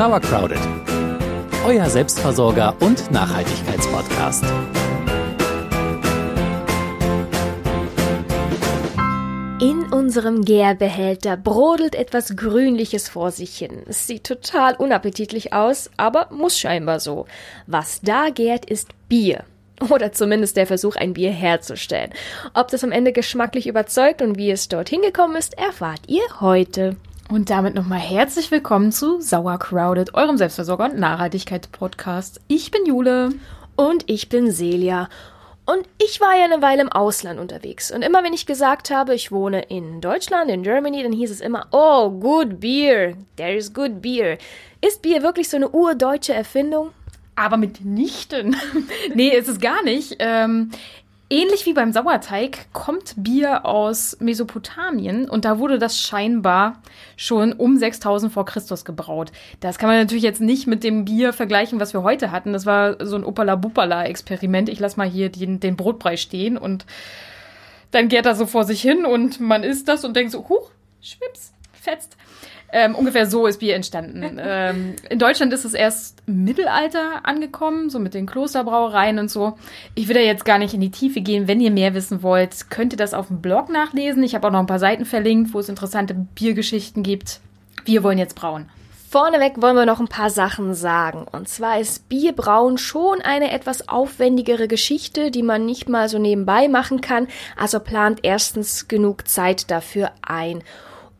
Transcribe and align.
Sauercrowded, 0.00 0.58
euer 1.66 1.84
Selbstversorger 1.90 2.74
und 2.80 3.10
Nachhaltigkeitspodcast. 3.10 4.44
In 9.60 9.92
unserem 9.92 10.42
Gärbehälter 10.42 11.36
brodelt 11.36 11.94
etwas 11.94 12.34
Grünliches 12.34 13.10
vor 13.10 13.30
sich 13.30 13.58
hin. 13.58 13.82
Es 13.88 14.06
sieht 14.06 14.24
total 14.24 14.74
unappetitlich 14.76 15.52
aus, 15.52 15.90
aber 15.98 16.28
muss 16.30 16.58
scheinbar 16.58 16.98
so. 16.98 17.26
Was 17.66 18.00
da 18.00 18.30
gärt, 18.30 18.64
ist 18.64 18.88
Bier. 19.10 19.44
Oder 19.90 20.12
zumindest 20.12 20.56
der 20.56 20.66
Versuch, 20.66 20.96
ein 20.96 21.12
Bier 21.12 21.30
herzustellen. 21.30 22.14
Ob 22.54 22.68
das 22.68 22.84
am 22.84 22.92
Ende 22.92 23.12
geschmacklich 23.12 23.66
überzeugt 23.66 24.22
und 24.22 24.38
wie 24.38 24.50
es 24.50 24.68
dorthin 24.68 25.02
gekommen 25.02 25.36
ist, 25.36 25.58
erfahrt 25.58 26.00
ihr 26.06 26.24
heute. 26.40 26.96
Und 27.30 27.48
damit 27.48 27.76
nochmal 27.76 28.00
herzlich 28.00 28.50
willkommen 28.50 28.90
zu 28.90 29.20
Sauercrowded, 29.20 30.14
eurem 30.14 30.34
Selbstversorger- 30.36 30.90
und 30.90 30.98
Nachhaltigkeitspodcast. 30.98 32.40
Ich 32.48 32.72
bin 32.72 32.84
Jule. 32.86 33.30
Und 33.76 34.02
ich 34.10 34.28
bin 34.28 34.50
Celia. 34.50 35.08
Und 35.64 35.86
ich 36.04 36.20
war 36.20 36.36
ja 36.36 36.46
eine 36.46 36.60
Weile 36.60 36.82
im 36.82 36.88
Ausland 36.90 37.38
unterwegs. 37.38 37.92
Und 37.92 38.02
immer 38.02 38.24
wenn 38.24 38.32
ich 38.32 38.46
gesagt 38.46 38.90
habe, 38.90 39.14
ich 39.14 39.30
wohne 39.30 39.62
in 39.62 40.00
Deutschland, 40.00 40.50
in 40.50 40.64
Germany, 40.64 41.04
dann 41.04 41.12
hieß 41.12 41.30
es 41.30 41.40
immer, 41.40 41.68
oh, 41.70 42.10
good 42.10 42.58
beer. 42.58 43.14
There 43.36 43.54
is 43.54 43.72
good 43.72 44.02
beer. 44.02 44.36
Ist 44.80 45.00
Bier 45.00 45.22
wirklich 45.22 45.48
so 45.48 45.56
eine 45.56 45.68
urdeutsche 45.68 46.34
Erfindung? 46.34 46.90
Aber 47.36 47.56
mitnichten. 47.58 48.56
nee, 49.14 49.28
ist 49.28 49.48
es 49.48 49.60
gar 49.60 49.84
nicht. 49.84 50.16
Ähm, 50.18 50.72
ähnlich 51.30 51.64
wie 51.64 51.72
beim 51.72 51.92
Sauerteig 51.92 52.66
kommt 52.72 53.14
Bier 53.16 53.64
aus 53.64 54.18
Mesopotamien 54.20 55.30
und 55.30 55.44
da 55.44 55.58
wurde 55.58 55.78
das 55.78 55.98
scheinbar 56.00 56.82
schon 57.16 57.52
um 57.52 57.76
6000 57.76 58.32
vor 58.32 58.44
Christus 58.44 58.84
gebraut. 58.84 59.30
Das 59.60 59.78
kann 59.78 59.88
man 59.88 59.98
natürlich 59.98 60.24
jetzt 60.24 60.40
nicht 60.40 60.66
mit 60.66 60.84
dem 60.84 61.04
Bier 61.04 61.32
vergleichen, 61.32 61.80
was 61.80 61.94
wir 61.94 62.02
heute 62.02 62.32
hatten. 62.32 62.52
Das 62.52 62.66
war 62.66 63.04
so 63.04 63.16
ein 63.16 63.24
Opala-Bupala-Experiment. 63.24 64.68
Ich 64.68 64.80
lass 64.80 64.96
mal 64.96 65.08
hier 65.08 65.30
den, 65.30 65.60
den 65.60 65.76
Brotbrei 65.76 66.16
stehen 66.16 66.58
und 66.58 66.84
dann 67.92 68.08
geht 68.08 68.26
er 68.26 68.34
so 68.34 68.46
vor 68.46 68.64
sich 68.64 68.82
hin 68.82 69.04
und 69.04 69.40
man 69.40 69.62
isst 69.62 69.88
das 69.88 70.04
und 70.04 70.14
denkt 70.14 70.32
so, 70.32 70.48
huch, 70.48 70.70
schwips, 71.00 71.52
fetzt. 71.72 72.16
Ähm, 72.72 72.94
ungefähr 72.94 73.26
so 73.26 73.46
ist 73.46 73.58
Bier 73.58 73.74
entstanden. 73.74 74.38
ähm, 74.40 74.94
in 75.08 75.18
Deutschland 75.18 75.52
ist 75.52 75.64
es 75.64 75.74
erst 75.74 76.22
im 76.26 76.44
Mittelalter 76.44 77.24
angekommen, 77.24 77.90
so 77.90 77.98
mit 77.98 78.14
den 78.14 78.26
Klosterbrauereien 78.26 79.18
und 79.18 79.30
so. 79.30 79.54
Ich 79.94 80.08
will 80.08 80.14
da 80.14 80.20
jetzt 80.20 80.44
gar 80.44 80.58
nicht 80.58 80.74
in 80.74 80.80
die 80.80 80.90
Tiefe 80.90 81.20
gehen. 81.20 81.48
Wenn 81.48 81.60
ihr 81.60 81.70
mehr 81.70 81.94
wissen 81.94 82.22
wollt, 82.22 82.70
könnt 82.70 82.92
ihr 82.92 82.98
das 82.98 83.14
auf 83.14 83.28
dem 83.28 83.40
Blog 83.40 83.68
nachlesen. 83.68 84.22
Ich 84.22 84.34
habe 84.34 84.46
auch 84.46 84.52
noch 84.52 84.60
ein 84.60 84.66
paar 84.66 84.78
Seiten 84.78 85.04
verlinkt, 85.04 85.54
wo 85.54 85.58
es 85.58 85.68
interessante 85.68 86.14
Biergeschichten 86.14 87.02
gibt. 87.02 87.40
Wir 87.84 88.02
wollen 88.02 88.18
jetzt 88.18 88.36
brauen. 88.36 88.68
Vorneweg 89.10 89.60
wollen 89.60 89.74
wir 89.74 89.86
noch 89.86 89.98
ein 89.98 90.06
paar 90.06 90.30
Sachen 90.30 90.72
sagen. 90.72 91.26
Und 91.32 91.48
zwar 91.48 91.80
ist 91.80 92.08
Bierbrauen 92.08 92.78
schon 92.78 93.20
eine 93.20 93.50
etwas 93.50 93.88
aufwendigere 93.88 94.68
Geschichte, 94.68 95.32
die 95.32 95.42
man 95.42 95.66
nicht 95.66 95.88
mal 95.88 96.08
so 96.08 96.20
nebenbei 96.20 96.68
machen 96.68 97.00
kann. 97.00 97.26
Also 97.56 97.80
plant 97.80 98.20
erstens 98.22 98.86
genug 98.86 99.26
Zeit 99.26 99.68
dafür 99.72 100.12
ein. 100.22 100.62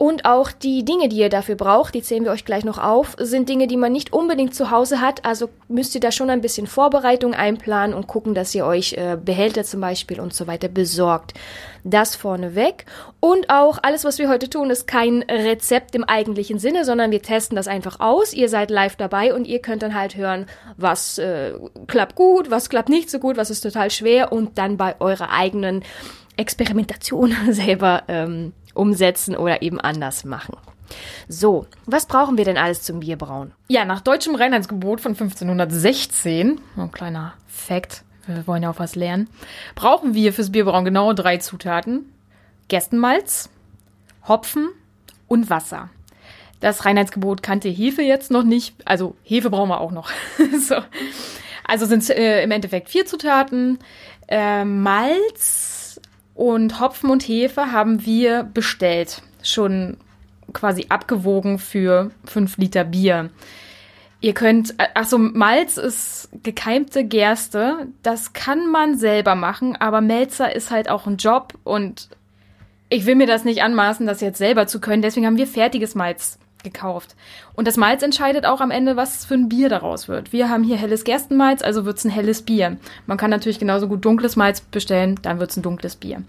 Und 0.02 0.24
auch 0.24 0.50
die 0.50 0.82
Dinge, 0.82 1.10
die 1.10 1.18
ihr 1.18 1.28
dafür 1.28 1.56
braucht, 1.56 1.94
die 1.94 2.00
zählen 2.00 2.24
wir 2.24 2.32
euch 2.32 2.46
gleich 2.46 2.64
noch 2.64 2.78
auf, 2.78 3.16
sind 3.18 3.50
Dinge, 3.50 3.66
die 3.66 3.76
man 3.76 3.92
nicht 3.92 4.14
unbedingt 4.14 4.54
zu 4.54 4.70
Hause 4.70 5.02
hat. 5.02 5.26
Also 5.26 5.50
müsst 5.68 5.94
ihr 5.94 6.00
da 6.00 6.10
schon 6.10 6.30
ein 6.30 6.40
bisschen 6.40 6.66
Vorbereitung 6.66 7.34
einplanen 7.34 7.94
und 7.94 8.06
gucken, 8.06 8.32
dass 8.32 8.54
ihr 8.54 8.64
euch 8.64 8.94
äh, 8.94 9.18
Behälter 9.22 9.62
zum 9.62 9.82
Beispiel 9.82 10.18
und 10.18 10.32
so 10.32 10.46
weiter 10.46 10.68
besorgt. 10.68 11.34
Das 11.84 12.16
vorneweg. 12.16 12.86
Und 13.20 13.50
auch 13.50 13.78
alles, 13.82 14.04
was 14.06 14.18
wir 14.18 14.30
heute 14.30 14.48
tun, 14.48 14.70
ist 14.70 14.86
kein 14.86 15.22
Rezept 15.22 15.94
im 15.94 16.04
eigentlichen 16.04 16.58
Sinne, 16.58 16.86
sondern 16.86 17.10
wir 17.10 17.20
testen 17.20 17.54
das 17.56 17.68
einfach 17.68 18.00
aus. 18.00 18.32
Ihr 18.32 18.48
seid 18.48 18.70
live 18.70 18.96
dabei 18.96 19.34
und 19.34 19.46
ihr 19.46 19.60
könnt 19.60 19.82
dann 19.82 19.94
halt 19.94 20.16
hören, 20.16 20.46
was 20.78 21.18
äh, 21.18 21.52
klappt 21.88 22.14
gut, 22.14 22.50
was 22.50 22.70
klappt 22.70 22.88
nicht 22.88 23.10
so 23.10 23.18
gut, 23.18 23.36
was 23.36 23.50
ist 23.50 23.60
total 23.60 23.90
schwer 23.90 24.33
und 24.33 24.56
dann 24.56 24.78
bei 24.78 24.98
eurer 24.98 25.30
eigenen 25.30 25.84
Experimentation 26.36 27.35
selber 27.51 28.05
ähm, 28.08 28.52
umsetzen 28.74 29.36
oder 29.36 29.63
eben 29.63 29.80
anders 29.80 30.24
machen. 30.24 30.57
So, 31.29 31.67
was 31.86 32.07
brauchen 32.07 32.36
wir 32.36 32.45
denn 32.45 32.57
alles 32.57 32.83
zum 32.83 33.01
Bierbrauen? 33.01 33.52
Ja, 33.68 33.85
nach 33.85 34.01
deutschem 34.01 34.35
Reinheitsgebot 34.35 35.01
von 35.01 35.13
1516, 35.13 36.61
ein 36.77 36.92
kleiner 36.92 37.35
Fakt, 37.46 38.02
wir 38.27 38.46
wollen 38.46 38.63
ja 38.63 38.70
auch 38.70 38.79
was 38.79 38.96
lernen, 38.96 39.29
brauchen 39.74 40.14
wir 40.14 40.33
fürs 40.33 40.51
Bierbrauen 40.51 40.85
genau 40.85 41.13
drei 41.13 41.39
Zutaten. 41.39 42.13
Gerstenmalz, 42.69 43.51
Hopfen 44.27 44.69
und 45.29 45.51
Wasser. 45.51 45.90
Das 46.61 46.85
Reinheitsgebot 46.85 47.42
kannte 47.42 47.69
Hefe 47.69 48.02
jetzt 48.02 48.30
noch 48.30 48.45
nicht, 48.45 48.74
also 48.85 49.17
Hefe 49.24 49.51
brauchen 49.51 49.70
wir 49.70 49.80
auch 49.80 49.92
noch. 49.92 50.11
so. 50.69 50.77
Also 51.64 51.86
sind 51.86 52.02
es 52.02 52.11
äh, 52.11 52.42
im 52.42 52.51
Endeffekt 52.51 52.89
vier 52.89 53.07
Zutaten. 53.07 53.79
Äh, 54.29 54.64
Malz 54.64 55.80
und 56.40 56.80
Hopfen 56.80 57.11
und 57.11 57.23
Hefe 57.28 57.70
haben 57.70 58.06
wir 58.06 58.45
bestellt. 58.45 59.20
Schon 59.42 59.98
quasi 60.55 60.86
abgewogen 60.89 61.58
für 61.58 62.12
fünf 62.24 62.56
Liter 62.56 62.84
Bier. 62.84 63.28
Ihr 64.23 64.33
könnt, 64.33 64.74
achso, 64.95 65.18
Malz 65.18 65.77
ist 65.77 66.30
gekeimte 66.42 67.05
Gerste. 67.05 67.89
Das 68.02 68.33
kann 68.33 68.70
man 68.70 68.96
selber 68.96 69.34
machen, 69.34 69.77
aber 69.77 70.01
Melzer 70.01 70.56
ist 70.56 70.70
halt 70.70 70.89
auch 70.89 71.06
ein 71.06 71.18
Job 71.18 71.58
und 71.62 72.08
ich 72.89 73.05
will 73.05 73.17
mir 73.17 73.27
das 73.27 73.45
nicht 73.45 73.62
anmaßen, 73.62 74.07
das 74.07 74.22
jetzt 74.22 74.39
selber 74.39 74.67
zu 74.67 74.80
können. 74.80 75.02
Deswegen 75.02 75.27
haben 75.27 75.36
wir 75.36 75.46
fertiges 75.46 75.95
Malz 75.95 76.39
gekauft. 76.62 77.14
Und 77.54 77.66
das 77.66 77.76
Malz 77.76 78.02
entscheidet 78.02 78.46
auch 78.46 78.60
am 78.60 78.70
Ende, 78.70 78.96
was 78.96 79.24
für 79.24 79.34
ein 79.34 79.48
Bier 79.48 79.68
daraus 79.68 80.08
wird. 80.08 80.32
Wir 80.32 80.48
haben 80.48 80.64
hier 80.64 80.76
helles 80.76 81.04
Gerstenmalz, 81.04 81.62
also 81.62 81.84
wird's 81.84 82.04
ein 82.04 82.10
helles 82.10 82.42
Bier. 82.42 82.76
Man 83.06 83.18
kann 83.18 83.30
natürlich 83.30 83.58
genauso 83.58 83.88
gut 83.88 84.04
dunkles 84.04 84.36
Malz 84.36 84.60
bestellen, 84.60 85.18
dann 85.22 85.40
wird's 85.40 85.56
ein 85.56 85.62
dunkles 85.62 85.96
Bier. 85.96 86.22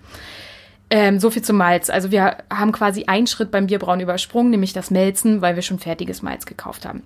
Ähm, 0.90 1.20
so 1.20 1.30
viel 1.30 1.42
zum 1.42 1.58
Malz. 1.58 1.90
Also 1.90 2.12
wir 2.12 2.38
haben 2.54 2.72
quasi 2.72 3.06
einen 3.06 3.28
Schritt 3.28 3.52
beim 3.52 3.68
Bierbrauen 3.68 4.02
übersprungen, 4.02 4.52
nämlich 4.52 4.74
das 4.74 4.92
Melzen, 4.92 5.42
weil 5.42 5.56
wir 5.56 5.62
schon 5.62 5.80
fertiges 5.80 6.22
Malz 6.22 6.46
gekauft 6.46 6.86
haben. 6.86 7.04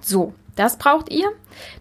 So, 0.00 0.32
das 0.56 0.78
braucht 0.78 1.10
ihr. 1.10 1.30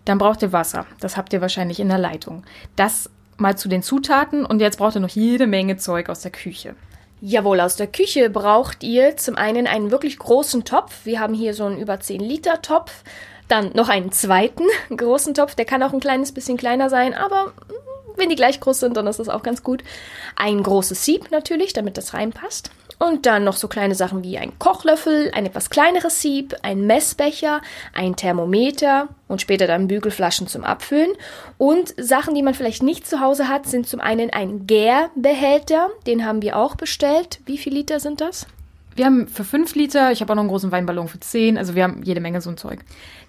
Dann 0.06 0.18
braucht 0.18 0.42
ihr 0.42 0.52
Wasser. 0.52 0.86
Das 1.00 1.16
habt 1.16 1.32
ihr 1.32 1.42
wahrscheinlich 1.42 1.80
in 1.80 1.88
der 1.88 1.98
Leitung. 1.98 2.44
Das 2.76 3.10
mal 3.38 3.58
zu 3.58 3.70
den 3.70 3.82
Zutaten 3.82 4.46
und 4.46 4.60
jetzt 4.60 4.78
braucht 4.78 4.96
ihr 4.96 5.02
noch 5.02 5.10
jede 5.10 5.48
Menge 5.48 5.78
Zeug 5.78 6.10
aus 6.10 6.22
der 6.22 6.32
Küche. 6.32 6.76
Jawohl, 7.22 7.60
aus 7.60 7.76
der 7.76 7.88
Küche 7.88 8.30
braucht 8.30 8.84
ihr 8.84 9.18
zum 9.18 9.36
einen 9.36 9.68
einen 9.68 9.92
wirklich 9.92 10.18
großen 10.18 10.64
Topf. 10.64 11.06
Wir 11.06 11.20
haben 11.20 11.34
hier 11.34 11.54
so 11.54 11.66
einen 11.66 11.80
über 11.80 12.00
10 12.00 12.22
Liter 12.22 12.62
Topf. 12.62 13.04
Dann 13.50 13.72
noch 13.74 13.90
einen 13.90 14.12
zweiten 14.12 14.64
großen 14.96 15.34
Topf. 15.34 15.56
Der 15.56 15.66
kann 15.66 15.84
auch 15.84 15.92
ein 15.92 16.00
kleines 16.00 16.32
bisschen 16.32 16.58
kleiner 16.58 16.90
sein, 16.90 17.14
aber 17.14 17.54
wenn 18.16 18.30
die 18.30 18.36
gleich 18.36 18.60
groß 18.60 18.80
sind, 18.80 18.96
dann 18.96 19.08
ist 19.08 19.20
das 19.20 19.30
auch 19.30 19.44
ganz 19.44 19.64
gut. 19.64 19.84
Ein 20.36 20.64
großes 20.64 21.04
Sieb 21.04 21.32
natürlich, 21.32 21.74
damit 21.74 21.98
das 21.98 22.14
reinpasst. 22.14 22.72
Und 23.00 23.26
dann 23.26 23.46
noch 23.46 23.56
so 23.56 23.70
kleine 23.70 23.96
Sachen 23.96 24.24
wie 24.24 24.38
ein 24.38 24.60
Kochlöffel, 24.60 25.32
ein 25.34 25.46
etwas 25.46 25.70
kleineres 25.70 26.22
Sieb, 26.22 26.54
ein 26.64 26.86
Messbecher, 26.86 27.62
ein 27.94 28.18
Thermometer 28.18 29.08
und 29.30 29.42
später 29.42 29.68
dann 29.68 29.88
Bügelflaschen 29.88 30.48
zum 30.48 30.66
Abfüllen. 30.66 31.14
Und 31.58 31.94
Sachen, 31.98 32.36
die 32.36 32.44
man 32.44 32.54
vielleicht 32.54 32.84
nicht 32.84 33.08
zu 33.08 33.22
Hause 33.22 33.48
hat, 33.48 33.68
sind 33.68 33.88
zum 33.88 34.02
einen 34.02 34.32
ein 34.32 34.68
Gärbehälter, 34.68 35.90
den 36.08 36.26
haben 36.26 36.42
wir 36.42 36.58
auch 36.58 36.76
bestellt. 36.76 37.40
Wie 37.46 37.58
viel 37.58 37.74
Liter 37.74 38.02
sind 38.02 38.20
das? 38.20 38.46
Wir 39.00 39.06
haben 39.06 39.30
für 39.30 39.46
fünf 39.46 39.76
Liter, 39.76 40.12
ich 40.12 40.20
habe 40.20 40.34
auch 40.34 40.36
noch 40.36 40.42
einen 40.42 40.50
großen 40.50 40.74
Weinballon 40.74 41.08
für 41.08 41.22
zehn, 41.22 41.58
also 41.58 41.74
wir 41.74 41.86
haben 41.86 42.04
jede 42.04 42.20
Menge 42.20 42.42
so 42.42 42.50
ein 42.50 42.58
Zeug. 42.58 42.80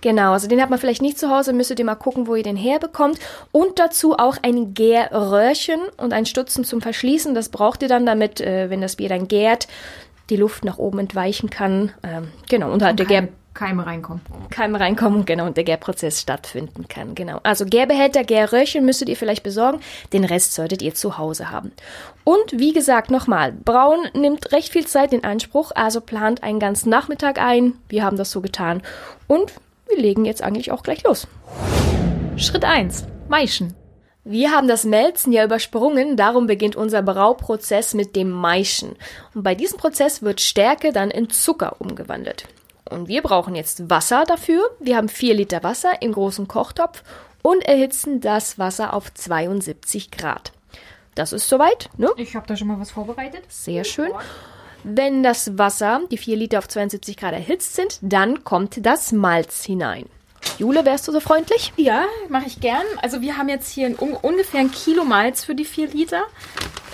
Genau, 0.00 0.32
also 0.32 0.48
den 0.48 0.60
hat 0.60 0.68
man 0.68 0.80
vielleicht 0.80 1.00
nicht 1.00 1.16
zu 1.16 1.30
Hause, 1.30 1.52
müsstet 1.52 1.78
ihr 1.78 1.84
mal 1.84 1.94
gucken, 1.94 2.26
wo 2.26 2.34
ihr 2.34 2.42
den 2.42 2.56
herbekommt. 2.56 3.20
Und 3.52 3.78
dazu 3.78 4.18
auch 4.18 4.36
ein 4.42 4.74
Gärröhrchen 4.74 5.78
und 5.96 6.12
ein 6.12 6.26
Stutzen 6.26 6.64
zum 6.64 6.80
Verschließen. 6.80 7.36
Das 7.36 7.50
braucht 7.50 7.82
ihr 7.82 7.88
dann, 7.88 8.04
damit, 8.04 8.40
äh, 8.40 8.68
wenn 8.68 8.80
das 8.80 8.96
Bier 8.96 9.08
dann 9.08 9.28
gärt, 9.28 9.68
die 10.28 10.34
Luft 10.34 10.64
nach 10.64 10.78
oben 10.78 10.98
entweichen 10.98 11.50
kann. 11.50 11.92
Ähm, 12.02 12.32
genau, 12.48 12.72
und 12.72 12.82
halt 12.82 12.98
der 12.98 13.06
Gär 13.06 13.28
Keime 13.54 13.84
reinkommen. 13.84 14.22
Keime 14.50 14.78
reinkommen, 14.78 15.24
genau, 15.24 15.46
und 15.46 15.56
der 15.56 15.64
Gärprozess 15.64 16.20
stattfinden 16.20 16.86
kann, 16.88 17.14
genau. 17.14 17.40
Also 17.42 17.66
Gärbehälter, 17.66 18.22
Gärröhrchen 18.24 18.84
müsstet 18.86 19.08
ihr 19.08 19.16
vielleicht 19.16 19.42
besorgen, 19.42 19.80
den 20.12 20.24
Rest 20.24 20.54
solltet 20.54 20.82
ihr 20.82 20.94
zu 20.94 21.18
Hause 21.18 21.50
haben. 21.50 21.72
Und 22.30 22.60
wie 22.60 22.72
gesagt, 22.72 23.10
nochmal, 23.10 23.50
Brauen 23.50 24.08
nimmt 24.14 24.52
recht 24.52 24.72
viel 24.72 24.86
Zeit 24.86 25.12
in 25.12 25.24
Anspruch, 25.24 25.72
also 25.74 26.00
plant 26.00 26.44
einen 26.44 26.60
ganzen 26.60 26.88
Nachmittag 26.88 27.40
ein. 27.40 27.76
Wir 27.88 28.04
haben 28.04 28.16
das 28.16 28.30
so 28.30 28.40
getan. 28.40 28.82
Und 29.26 29.52
wir 29.88 29.98
legen 29.98 30.24
jetzt 30.24 30.40
eigentlich 30.40 30.70
auch 30.70 30.84
gleich 30.84 31.02
los. 31.02 31.26
Schritt 32.36 32.64
1. 32.64 33.02
Maischen. 33.28 33.74
Wir 34.22 34.52
haben 34.52 34.68
das 34.68 34.84
Melzen 34.84 35.32
ja 35.32 35.44
übersprungen, 35.44 36.16
darum 36.16 36.46
beginnt 36.46 36.76
unser 36.76 37.02
Brauprozess 37.02 37.94
mit 37.94 38.14
dem 38.14 38.30
Maischen. 38.30 38.94
Und 39.34 39.42
bei 39.42 39.56
diesem 39.56 39.78
Prozess 39.78 40.22
wird 40.22 40.40
Stärke 40.40 40.92
dann 40.92 41.10
in 41.10 41.30
Zucker 41.30 41.80
umgewandelt. 41.80 42.44
Und 42.88 43.08
wir 43.08 43.22
brauchen 43.22 43.56
jetzt 43.56 43.90
Wasser 43.90 44.22
dafür. 44.24 44.70
Wir 44.78 44.98
haben 44.98 45.08
4 45.08 45.34
Liter 45.34 45.64
Wasser 45.64 46.00
im 46.00 46.12
großen 46.12 46.46
Kochtopf 46.46 47.02
und 47.42 47.64
erhitzen 47.64 48.20
das 48.20 48.56
Wasser 48.56 48.94
auf 48.94 49.12
72 49.12 50.12
Grad. 50.12 50.52
Das 51.20 51.34
ist 51.34 51.50
soweit, 51.50 51.90
ne? 51.98 52.08
Ich 52.16 52.34
habe 52.34 52.46
da 52.46 52.56
schon 52.56 52.66
mal 52.66 52.80
was 52.80 52.92
vorbereitet. 52.92 53.42
Sehr 53.50 53.84
schön. 53.84 54.10
Wenn 54.84 55.22
das 55.22 55.58
Wasser, 55.58 56.00
die 56.10 56.16
4 56.16 56.34
Liter 56.34 56.56
auf 56.56 56.66
72 56.66 57.14
Grad 57.18 57.34
erhitzt 57.34 57.74
sind, 57.74 57.98
dann 58.00 58.42
kommt 58.42 58.86
das 58.86 59.12
Malz 59.12 59.62
hinein. 59.62 60.06
Jule, 60.56 60.86
wärst 60.86 61.06
du 61.08 61.12
so 61.12 61.20
freundlich? 61.20 61.74
Ja, 61.76 62.06
mache 62.30 62.46
ich 62.46 62.62
gern. 62.62 62.86
Also 63.02 63.20
wir 63.20 63.36
haben 63.36 63.50
jetzt 63.50 63.70
hier 63.70 63.84
ein, 63.84 63.98
un 64.00 64.14
ungefähr 64.14 64.60
ein 64.60 64.70
Kilo 64.70 65.04
Malz 65.04 65.44
für 65.44 65.54
die 65.54 65.66
4 65.66 65.88
Liter. 65.88 66.22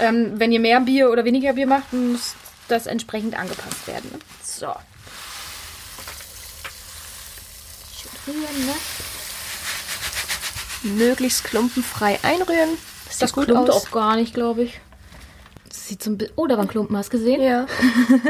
Ähm, 0.01 0.33
wenn 0.41 0.51
ihr 0.51 0.59
mehr 0.59 0.81
Bier 0.81 1.13
oder 1.13 1.25
weniger 1.25 1.53
Bier 1.53 1.69
macht, 1.69 1.93
muss 1.93 2.35
das 2.67 2.89
entsprechend 2.89 3.39
angepasst 3.39 3.87
werden. 3.87 4.11
ne? 4.13 4.19
So. 4.43 4.75
Schön 7.95 8.35
rühren, 8.35 8.67
ne? 8.67 8.75
Möglichst 10.83 11.45
klumpenfrei 11.45 12.19
einrühren. 12.25 12.77
Sieht 13.09 13.23
Das 13.23 13.33
gut 13.33 13.47
klumpt 13.47 13.71
aus. 13.71 13.87
auch 13.87 13.91
gar 13.91 14.17
nicht, 14.17 14.35
glaube 14.35 14.65
ich. 14.65 14.81
Das 15.69 15.89
sieht 15.89 16.03
so 16.03 16.11
ein 16.11 16.19
bisschen... 16.19 16.35
Oh, 16.37 16.47
da 16.47 16.57
war 16.57 16.65
ein 16.65 16.69
Klumpen, 16.69 16.97
hast 16.97 17.13
du 17.13 17.19
gesehen? 17.19 17.41
Ja. 17.41 17.67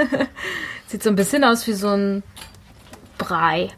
Sieht 0.88 1.02
so 1.02 1.10
ein 1.10 1.16
bisschen 1.16 1.44
aus 1.44 1.66
wie 1.66 1.72
so 1.72 1.88
ein 1.88 2.22
Brei. 3.18 3.70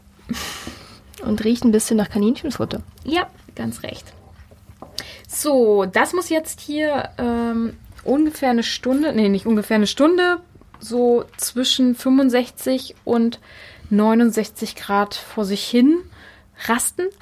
Und 1.23 1.43
riecht 1.43 1.63
ein 1.63 1.71
bisschen 1.71 1.97
nach 1.97 2.09
Kaninchenfutter. 2.09 2.81
Ja, 3.03 3.27
ganz 3.55 3.83
recht. 3.83 4.05
So, 5.27 5.85
das 5.85 6.13
muss 6.13 6.29
jetzt 6.29 6.59
hier 6.59 7.09
ähm, 7.17 7.77
ungefähr 8.03 8.49
eine 8.49 8.63
Stunde, 8.63 9.13
nee, 9.13 9.29
nicht 9.29 9.45
ungefähr 9.45 9.75
eine 9.75 9.87
Stunde, 9.87 10.39
so 10.79 11.25
zwischen 11.37 11.95
65 11.95 12.95
und 13.05 13.39
69 13.89 14.75
Grad 14.75 15.15
vor 15.15 15.45
sich 15.45 15.63
hin 15.63 15.97
rasten. 16.67 17.03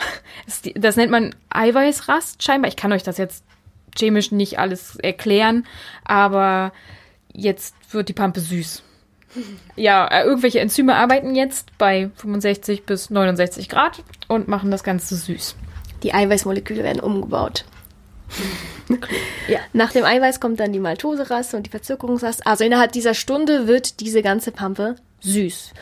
Das, 0.45 0.62
das 0.75 0.95
nennt 0.95 1.12
man 1.12 1.35
Eiweißrast 1.50 2.41
scheinbar. 2.41 2.69
Ich 2.69 2.77
kann 2.77 2.94
euch 2.94 3.03
das 3.03 3.18
jetzt 3.18 3.44
chemisch 3.97 4.31
nicht 4.31 4.59
alles 4.59 4.95
erklären, 4.97 5.65
aber 6.03 6.71
jetzt 7.33 7.75
wird 7.91 8.09
die 8.09 8.13
Pampe 8.13 8.39
süß. 8.39 8.83
Ja, 9.75 10.07
äh, 10.07 10.23
irgendwelche 10.23 10.59
Enzyme 10.59 10.95
arbeiten 10.95 11.35
jetzt 11.35 11.77
bei 11.77 12.09
65 12.15 12.85
bis 12.85 13.11
69 13.11 13.69
Grad 13.69 14.03
und 14.27 14.47
machen 14.47 14.71
das 14.71 14.83
Ganze 14.83 15.15
süß. 15.15 15.55
Die 16.01 16.13
Eiweißmoleküle 16.13 16.83
werden 16.83 17.01
umgebaut. 17.01 17.65
Ja. 19.49 19.59
Nach 19.73 19.91
dem 19.91 20.05
Eiweiß 20.05 20.39
kommt 20.39 20.61
dann 20.61 20.71
die 20.71 20.79
Maltoseraste 20.79 21.57
und 21.57 21.65
die 21.65 21.69
Verzögerungsraste. 21.69 22.45
Also 22.45 22.63
innerhalb 22.63 22.94
dieser 22.94 23.13
Stunde 23.13 23.67
wird 23.67 23.99
diese 23.99 24.21
ganze 24.21 24.51
Pampe 24.51 24.95
süß. 25.19 25.73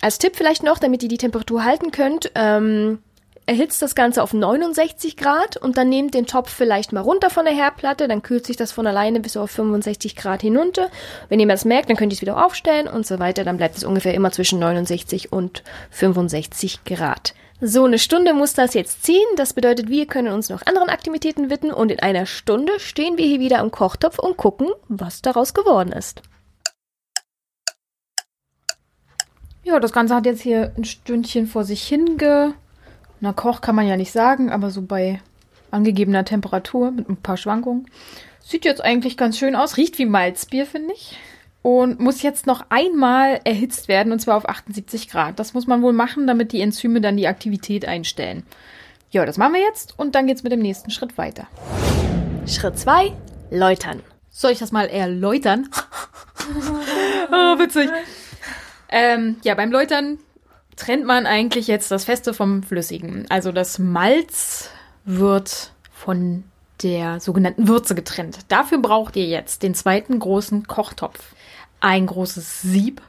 Als 0.00 0.18
Tipp 0.18 0.36
vielleicht 0.36 0.62
noch, 0.62 0.78
damit 0.78 1.02
ihr 1.02 1.08
die 1.10 1.18
Temperatur 1.18 1.64
halten 1.64 1.90
könnt, 1.90 2.30
ähm, 2.34 2.98
erhitzt 3.46 3.80
das 3.80 3.94
Ganze 3.94 4.22
auf 4.22 4.34
69 4.34 5.16
Grad 5.16 5.56
und 5.56 5.78
dann 5.78 5.88
nehmt 5.88 6.14
den 6.14 6.26
Topf 6.26 6.52
vielleicht 6.52 6.92
mal 6.92 7.00
runter 7.00 7.30
von 7.30 7.44
der 7.44 7.54
Herdplatte, 7.54 8.08
dann 8.08 8.22
kühlt 8.22 8.44
sich 8.44 8.56
das 8.56 8.72
von 8.72 8.86
alleine 8.86 9.20
bis 9.20 9.36
auf 9.36 9.50
65 9.52 10.16
Grad 10.16 10.42
hinunter. 10.42 10.88
Wenn 11.28 11.40
ihr 11.40 11.46
das 11.46 11.64
merkt, 11.64 11.88
dann 11.88 11.96
könnt 11.96 12.12
ihr 12.12 12.16
es 12.16 12.22
wieder 12.22 12.44
aufstellen 12.44 12.88
und 12.88 13.06
so 13.06 13.18
weiter. 13.20 13.44
Dann 13.44 13.56
bleibt 13.56 13.76
es 13.76 13.84
ungefähr 13.84 14.14
immer 14.14 14.32
zwischen 14.32 14.58
69 14.58 15.32
und 15.32 15.62
65 15.90 16.84
Grad. 16.84 17.34
So 17.60 17.84
eine 17.84 17.98
Stunde 17.98 18.34
muss 18.34 18.52
das 18.52 18.74
jetzt 18.74 19.04
ziehen. 19.04 19.26
Das 19.36 19.54
bedeutet, 19.54 19.88
wir 19.88 20.06
können 20.06 20.32
uns 20.32 20.50
noch 20.50 20.66
anderen 20.66 20.90
Aktivitäten 20.90 21.48
widmen 21.48 21.72
und 21.72 21.90
in 21.90 22.00
einer 22.00 22.26
Stunde 22.26 22.78
stehen 22.80 23.16
wir 23.16 23.24
hier 23.24 23.40
wieder 23.40 23.60
am 23.60 23.70
Kochtopf 23.70 24.18
und 24.18 24.36
gucken, 24.36 24.68
was 24.88 25.22
daraus 25.22 25.54
geworden 25.54 25.92
ist. 25.92 26.20
Ja, 29.62 29.80
das 29.80 29.92
Ganze 29.92 30.14
hat 30.14 30.26
jetzt 30.26 30.42
hier 30.42 30.72
ein 30.76 30.84
Stündchen 30.84 31.46
vor 31.46 31.64
sich 31.64 31.82
hinge. 31.82 32.54
Na, 33.20 33.32
Koch 33.32 33.60
kann 33.60 33.74
man 33.74 33.86
ja 33.86 33.96
nicht 33.96 34.12
sagen, 34.12 34.50
aber 34.50 34.70
so 34.70 34.82
bei 34.82 35.20
angegebener 35.70 36.24
Temperatur 36.24 36.90
mit 36.90 37.08
ein 37.08 37.16
paar 37.16 37.36
Schwankungen. 37.36 37.86
Sieht 38.40 38.64
jetzt 38.64 38.82
eigentlich 38.82 39.16
ganz 39.16 39.38
schön 39.38 39.56
aus. 39.56 39.76
Riecht 39.76 39.98
wie 39.98 40.06
Malzbier, 40.06 40.66
finde 40.66 40.94
ich. 40.94 41.18
Und 41.62 41.98
muss 41.98 42.22
jetzt 42.22 42.46
noch 42.46 42.66
einmal 42.68 43.40
erhitzt 43.42 43.88
werden, 43.88 44.12
und 44.12 44.20
zwar 44.20 44.36
auf 44.36 44.48
78 44.48 45.08
Grad. 45.08 45.40
Das 45.40 45.52
muss 45.52 45.66
man 45.66 45.82
wohl 45.82 45.92
machen, 45.92 46.26
damit 46.28 46.52
die 46.52 46.60
Enzyme 46.60 47.00
dann 47.00 47.16
die 47.16 47.26
Aktivität 47.26 47.88
einstellen. 47.88 48.44
Ja, 49.10 49.26
das 49.26 49.36
machen 49.36 49.54
wir 49.54 49.62
jetzt 49.62 49.98
und 49.98 50.14
dann 50.14 50.26
geht's 50.26 50.44
mit 50.44 50.52
dem 50.52 50.60
nächsten 50.60 50.90
Schritt 50.90 51.18
weiter. 51.18 51.48
Schritt 52.46 52.78
2, 52.78 53.12
läutern. 53.50 54.02
Soll 54.30 54.52
ich 54.52 54.58
das 54.58 54.70
mal 54.70 54.86
erläutern? 54.86 55.68
oh, 57.32 57.58
witzig. 57.58 57.90
Ähm, 58.88 59.36
ja, 59.42 59.54
beim 59.54 59.72
Läutern 59.72 60.18
trennt 60.76 61.06
man 61.06 61.26
eigentlich 61.26 61.66
jetzt 61.66 61.90
das 61.90 62.04
Feste 62.04 62.34
vom 62.34 62.62
Flüssigen. 62.62 63.26
Also 63.28 63.50
das 63.50 63.78
Malz 63.78 64.70
wird 65.04 65.72
von 65.92 66.44
der 66.82 67.20
sogenannten 67.20 67.68
Würze 67.68 67.94
getrennt. 67.94 68.38
Dafür 68.48 68.78
braucht 68.78 69.16
ihr 69.16 69.26
jetzt 69.26 69.62
den 69.62 69.74
zweiten 69.74 70.18
großen 70.18 70.66
Kochtopf. 70.66 71.34
Ein 71.80 72.06
großes 72.06 72.62
Sieb. 72.62 73.00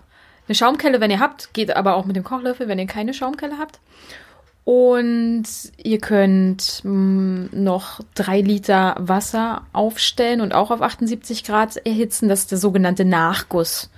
Eine 0.48 0.56
Schaumkelle, 0.56 1.02
wenn 1.02 1.12
ihr 1.12 1.20
habt, 1.20 1.54
geht 1.54 1.76
aber 1.76 1.96
auch 1.96 2.06
mit 2.06 2.16
dem 2.16 2.24
Kochlöffel, 2.24 2.70
wenn 2.70 2.80
ihr 2.80 2.88
keine 2.88 3.14
Schaumkelle 3.14 3.58
habt. 3.58 3.80
Und 4.64 5.46
ihr 5.78 6.00
könnt 6.00 6.82
mh, 6.84 7.50
noch 7.52 8.02
drei 8.16 8.42
Liter 8.42 8.96
Wasser 9.00 9.64
aufstellen 9.74 10.42
und 10.42 10.54
auch 10.54 10.72
auf 10.72 10.82
78 10.82 11.44
Grad 11.44 11.78
erhitzen. 11.78 12.30
Das 12.30 12.40
ist 12.40 12.52
der 12.52 12.58
sogenannte 12.58 13.06
Nachguss. 13.06 13.90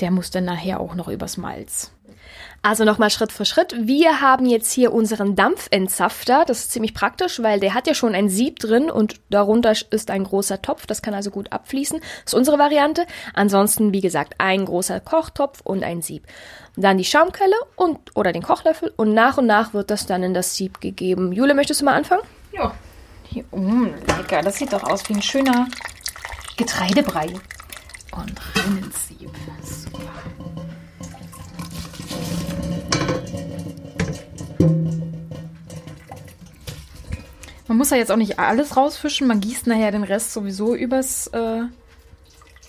Der 0.00 0.10
muss 0.10 0.30
dann 0.30 0.44
nachher 0.44 0.80
auch 0.80 0.94
noch 0.94 1.08
übers 1.08 1.36
Malz. 1.36 1.93
Also 2.64 2.84
nochmal 2.84 3.10
Schritt 3.10 3.30
für 3.30 3.44
Schritt. 3.44 3.76
Wir 3.78 4.22
haben 4.22 4.46
jetzt 4.46 4.72
hier 4.72 4.94
unseren 4.94 5.36
Dampfentsafter. 5.36 6.46
Das 6.46 6.60
ist 6.60 6.72
ziemlich 6.72 6.94
praktisch, 6.94 7.42
weil 7.42 7.60
der 7.60 7.74
hat 7.74 7.86
ja 7.86 7.92
schon 7.92 8.14
ein 8.14 8.30
Sieb 8.30 8.58
drin 8.58 8.90
und 8.90 9.20
darunter 9.28 9.74
ist 9.90 10.10
ein 10.10 10.24
großer 10.24 10.62
Topf. 10.62 10.86
Das 10.86 11.02
kann 11.02 11.12
also 11.12 11.30
gut 11.30 11.52
abfließen. 11.52 12.00
Das 12.00 12.32
ist 12.32 12.34
unsere 12.34 12.58
Variante. 12.58 13.06
Ansonsten, 13.34 13.92
wie 13.92 14.00
gesagt, 14.00 14.36
ein 14.38 14.64
großer 14.64 15.00
Kochtopf 15.00 15.60
und 15.62 15.84
ein 15.84 16.00
Sieb. 16.00 16.26
Dann 16.74 16.96
die 16.96 17.04
Schaumkelle 17.04 17.54
und 17.76 17.98
oder 18.16 18.32
den 18.32 18.42
Kochlöffel 18.42 18.94
und 18.96 19.12
nach 19.12 19.36
und 19.36 19.44
nach 19.44 19.74
wird 19.74 19.90
das 19.90 20.06
dann 20.06 20.22
in 20.22 20.32
das 20.32 20.56
Sieb 20.56 20.80
gegeben. 20.80 21.32
Jule, 21.32 21.52
möchtest 21.52 21.82
du 21.82 21.84
mal 21.84 21.92
anfangen? 21.96 22.22
Ja. 22.52 22.74
Hier, 23.24 23.44
mm, 23.50 23.92
lecker. 24.16 24.40
Das 24.40 24.56
sieht 24.56 24.72
doch 24.72 24.84
aus 24.84 25.06
wie 25.10 25.12
ein 25.12 25.22
schöner 25.22 25.68
Getreidebrei. 26.56 27.26
Und 28.12 28.40
rein 28.56 28.78
ins 28.78 29.08
Sieb. 29.08 29.30
Super. 29.62 30.00
Man 37.66 37.78
muss 37.78 37.90
ja 37.90 37.96
jetzt 37.96 38.12
auch 38.12 38.16
nicht 38.16 38.38
alles 38.38 38.76
rausfischen. 38.76 39.26
Man 39.26 39.40
gießt 39.40 39.66
nachher 39.66 39.90
den 39.90 40.04
Rest 40.04 40.32
sowieso 40.32 40.74
übers 40.74 41.28
äh, 41.28 41.62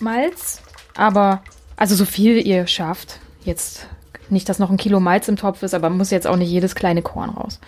Malz. 0.00 0.62
Aber, 0.96 1.42
also 1.76 1.94
so 1.94 2.04
viel 2.04 2.44
ihr 2.44 2.66
schafft. 2.66 3.20
Jetzt 3.44 3.86
nicht, 4.30 4.48
dass 4.48 4.58
noch 4.58 4.70
ein 4.70 4.76
Kilo 4.76 4.98
Malz 4.98 5.28
im 5.28 5.36
Topf 5.36 5.62
ist, 5.62 5.74
aber 5.74 5.88
man 5.88 5.98
muss 5.98 6.10
jetzt 6.10 6.26
auch 6.26 6.36
nicht 6.36 6.50
jedes 6.50 6.74
kleine 6.74 7.02
Korn 7.02 7.30
raus. 7.30 7.60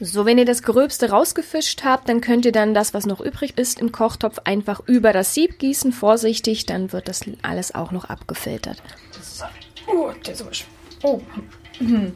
So, 0.00 0.26
wenn 0.26 0.38
ihr 0.38 0.44
das 0.44 0.64
Gröbste 0.64 1.10
rausgefischt 1.10 1.84
habt, 1.84 2.08
dann 2.08 2.20
könnt 2.20 2.44
ihr 2.44 2.52
dann 2.52 2.74
das, 2.74 2.92
was 2.94 3.06
noch 3.06 3.20
übrig 3.20 3.56
ist, 3.56 3.78
im 3.78 3.92
Kochtopf 3.92 4.40
einfach 4.44 4.80
über 4.86 5.12
das 5.12 5.34
Sieb 5.34 5.58
gießen. 5.60 5.92
Vorsichtig, 5.92 6.66
dann 6.66 6.92
wird 6.92 7.08
das 7.08 7.20
alles 7.42 7.74
auch 7.74 7.92
noch 7.92 8.06
abgefiltert. 8.06 8.82
Oh, 9.86 10.10
der 10.24 10.32
ist 10.34 10.40
aber 10.42 10.50
sch- 10.50 10.64
Oh. 11.02 11.20
Mhm. 11.80 12.12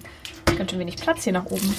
Ganz 0.56 0.70
schön 0.70 0.80
wenig 0.80 0.96
Platz 0.96 1.24
hier 1.24 1.32
nach 1.32 1.44
oben. 1.46 1.74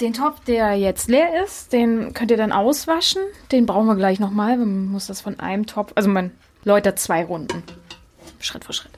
Den 0.00 0.12
Topf, 0.12 0.40
der 0.44 0.74
jetzt 0.74 1.08
leer 1.08 1.42
ist, 1.44 1.72
den 1.72 2.12
könnt 2.12 2.30
ihr 2.30 2.36
dann 2.36 2.52
auswaschen. 2.52 3.22
Den 3.50 3.64
brauchen 3.64 3.86
wir 3.86 3.96
gleich 3.96 4.20
nochmal. 4.20 4.58
Man 4.58 4.88
muss 4.88 5.06
das 5.06 5.22
von 5.22 5.40
einem 5.40 5.64
Topf, 5.66 5.92
also 5.94 6.10
man 6.10 6.32
läutert 6.64 6.98
zwei 6.98 7.24
Runden. 7.24 7.62
Schritt 8.40 8.64
für 8.64 8.74
Schritt. 8.74 8.92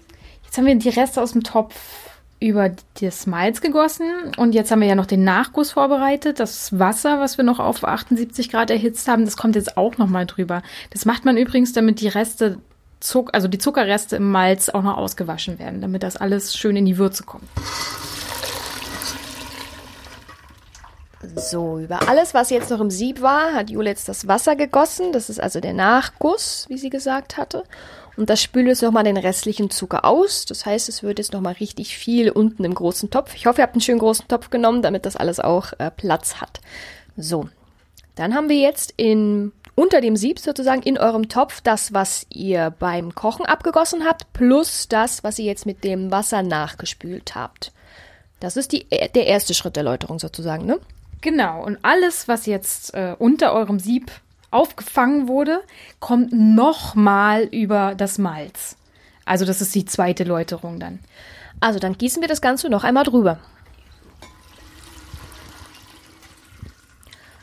Jetzt 0.45 0.59
haben 0.59 0.67
wir 0.67 0.75
die 0.75 0.89
Reste 0.89 1.23
aus 1.23 1.33
dem 1.33 1.45
Topf 1.45 1.77
über 2.41 2.71
das 3.01 3.27
Malz 3.27 3.61
gegossen 3.61 4.07
und 4.37 4.55
jetzt 4.55 4.71
haben 4.71 4.81
wir 4.81 4.89
ja 4.89 4.95
noch 4.95 5.07
den 5.07 5.25
Nachguss 5.25 5.73
vorbereitet. 5.73 6.39
Das 6.39 6.79
Wasser, 6.79 7.19
was 7.19 7.37
wir 7.37 7.45
noch 7.45 7.59
auf 7.59 7.83
78 7.83 8.51
Grad 8.51 8.71
erhitzt 8.71 9.09
haben, 9.09 9.25
das 9.25 9.37
kommt 9.37 9.57
jetzt 9.57 9.77
auch 9.77 9.99
nochmal 9.99 10.27
drüber. 10.27 10.63
Das 10.91 11.05
macht 11.05 11.25
man 11.25 11.37
übrigens, 11.37 11.73
damit 11.73 12.01
die 12.01 12.09
Reste, 12.09 12.59
Zuck 13.01 13.31
also 13.33 13.49
die 13.49 13.59
Zuckerreste 13.59 14.17
im 14.17 14.31
Malz 14.31 14.69
auch 14.69 14.83
noch 14.83 14.97
ausgewaschen 14.97 15.59
werden, 15.59 15.81
damit 15.81 16.03
das 16.03 16.17
alles 16.17 16.57
schön 16.57 16.77
in 16.77 16.87
die 16.87 16.99
Würze 16.99 17.25
kommt. 17.25 17.49
So, 21.35 21.81
über 21.81 22.09
alles, 22.09 22.33
was 22.33 22.51
jetzt 22.51 22.71
noch 22.71 22.81
im 22.81 22.91
Sieb 22.91 23.21
war, 23.21 23.53
hat 23.53 23.71
Jule 23.71 23.91
jetzt 23.91 24.09
das 24.09 24.29
Wasser 24.29 24.55
gegossen. 24.55 25.13
Das 25.13 25.29
ist 25.29 25.41
also 25.41 25.59
der 25.59 25.73
Nachguss, 25.73 26.67
wie 26.69 26.79
sie 26.79 26.91
gesagt 26.91 27.37
hatte. 27.37 27.65
Und 28.19 28.29
das 28.31 28.43
spült 28.43 28.67
jetzt 28.67 28.83
nochmal 28.83 29.05
den 29.05 29.17
restlichen 29.17 29.71
Zucker 29.71 30.05
aus. 30.05 30.45
Das 30.45 30.67
heißt, 30.67 30.89
es 30.89 31.05
wird 31.05 31.21
jetzt 31.21 31.33
nochmal 31.33 31.53
richtig 31.53 31.97
viel 31.97 32.31
unten 32.31 32.65
im 32.65 32.75
großen 32.75 33.11
Topf. 33.11 33.33
Ich 33.37 33.47
hoffe, 33.47 33.61
ihr 33.61 33.63
habt 33.63 33.75
einen 33.75 33.81
schönen 33.81 34.01
großen 34.01 34.27
Topf 34.27 34.51
genommen, 34.51 34.83
damit 34.83 35.07
das 35.07 35.15
alles 35.15 35.39
auch 35.39 35.73
äh, 35.79 35.93
Platz 35.93 36.41
hat. 36.41 36.61
So, 37.17 37.49
dann 38.17 38.35
haben 38.35 38.49
wir 38.49 38.59
jetzt 38.59 38.93
in, 38.97 39.53
unter 39.77 40.01
dem 40.01 40.17
Sieb 40.17 40.41
sozusagen 40.41 40.83
in 40.83 40.99
eurem 40.99 41.29
Topf 41.29 41.61
das, 41.61 41.95
was 41.95 42.27
ihr 42.29 42.75
beim 42.77 43.15
Kochen 43.15 43.47
abgegossen 43.47 44.05
habt, 44.05 44.33
plus 44.33 44.89
das, 44.89 45.23
was 45.23 45.39
ihr 45.39 45.45
jetzt 45.45 45.65
mit 45.65 45.85
dem 45.85 46.11
Wasser 46.11 46.43
nachgespült 46.43 47.37
habt. 47.37 47.73
Das 48.41 48.57
ist 48.57 48.73
die, 48.73 48.89
der 48.89 49.27
erste 49.29 49.55
Schritt 49.55 49.77
der 49.77 49.85
Läuterung 49.85 50.19
sozusagen, 50.19 50.67
ne? 50.67 50.81
Genau, 51.21 51.65
und 51.65 51.79
alles, 51.83 52.27
was 52.27 52.47
jetzt 52.47 52.95
äh, 52.95 53.15
unter 53.17 53.53
eurem 53.53 53.79
Sieb 53.79 54.11
aufgefangen 54.51 55.29
wurde, 55.29 55.61
kommt 56.01 56.33
nochmal 56.33 57.45
über 57.45 57.95
das 57.95 58.19
Malz. 58.19 58.77
Also 59.25 59.45
das 59.45 59.61
ist 59.61 59.75
die 59.75 59.85
zweite 59.85 60.25
Läuterung 60.25 60.81
dann. 60.81 61.01
Also 61.61 61.79
dann 61.79 61.99
gießen 61.99 62.23
wir 62.23 62.29
das 62.29 62.41
Ganze 62.41 62.69
noch 62.71 62.85
einmal 62.85 63.05
drüber. 63.05 63.39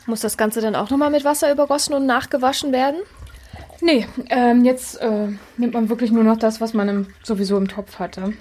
Muss 0.06 0.20
das 0.20 0.36
Ganze 0.36 0.60
dann 0.60 0.76
auch 0.76 0.90
nochmal 0.90 1.10
mit 1.10 1.24
Wasser 1.24 1.50
übergossen 1.50 1.94
und 1.94 2.06
nachgewaschen 2.06 2.72
werden? 2.72 3.00
Nee, 3.80 4.06
ähm, 4.30 4.64
jetzt 4.64 5.00
äh, 5.00 5.28
nimmt 5.56 5.74
man 5.74 5.88
wirklich 5.88 6.10
nur 6.10 6.24
noch 6.24 6.38
das, 6.38 6.60
was 6.60 6.74
man 6.74 6.88
im, 6.88 7.06
sowieso 7.22 7.56
im 7.56 7.68
Topf 7.68 7.98
hatte. 7.98 8.32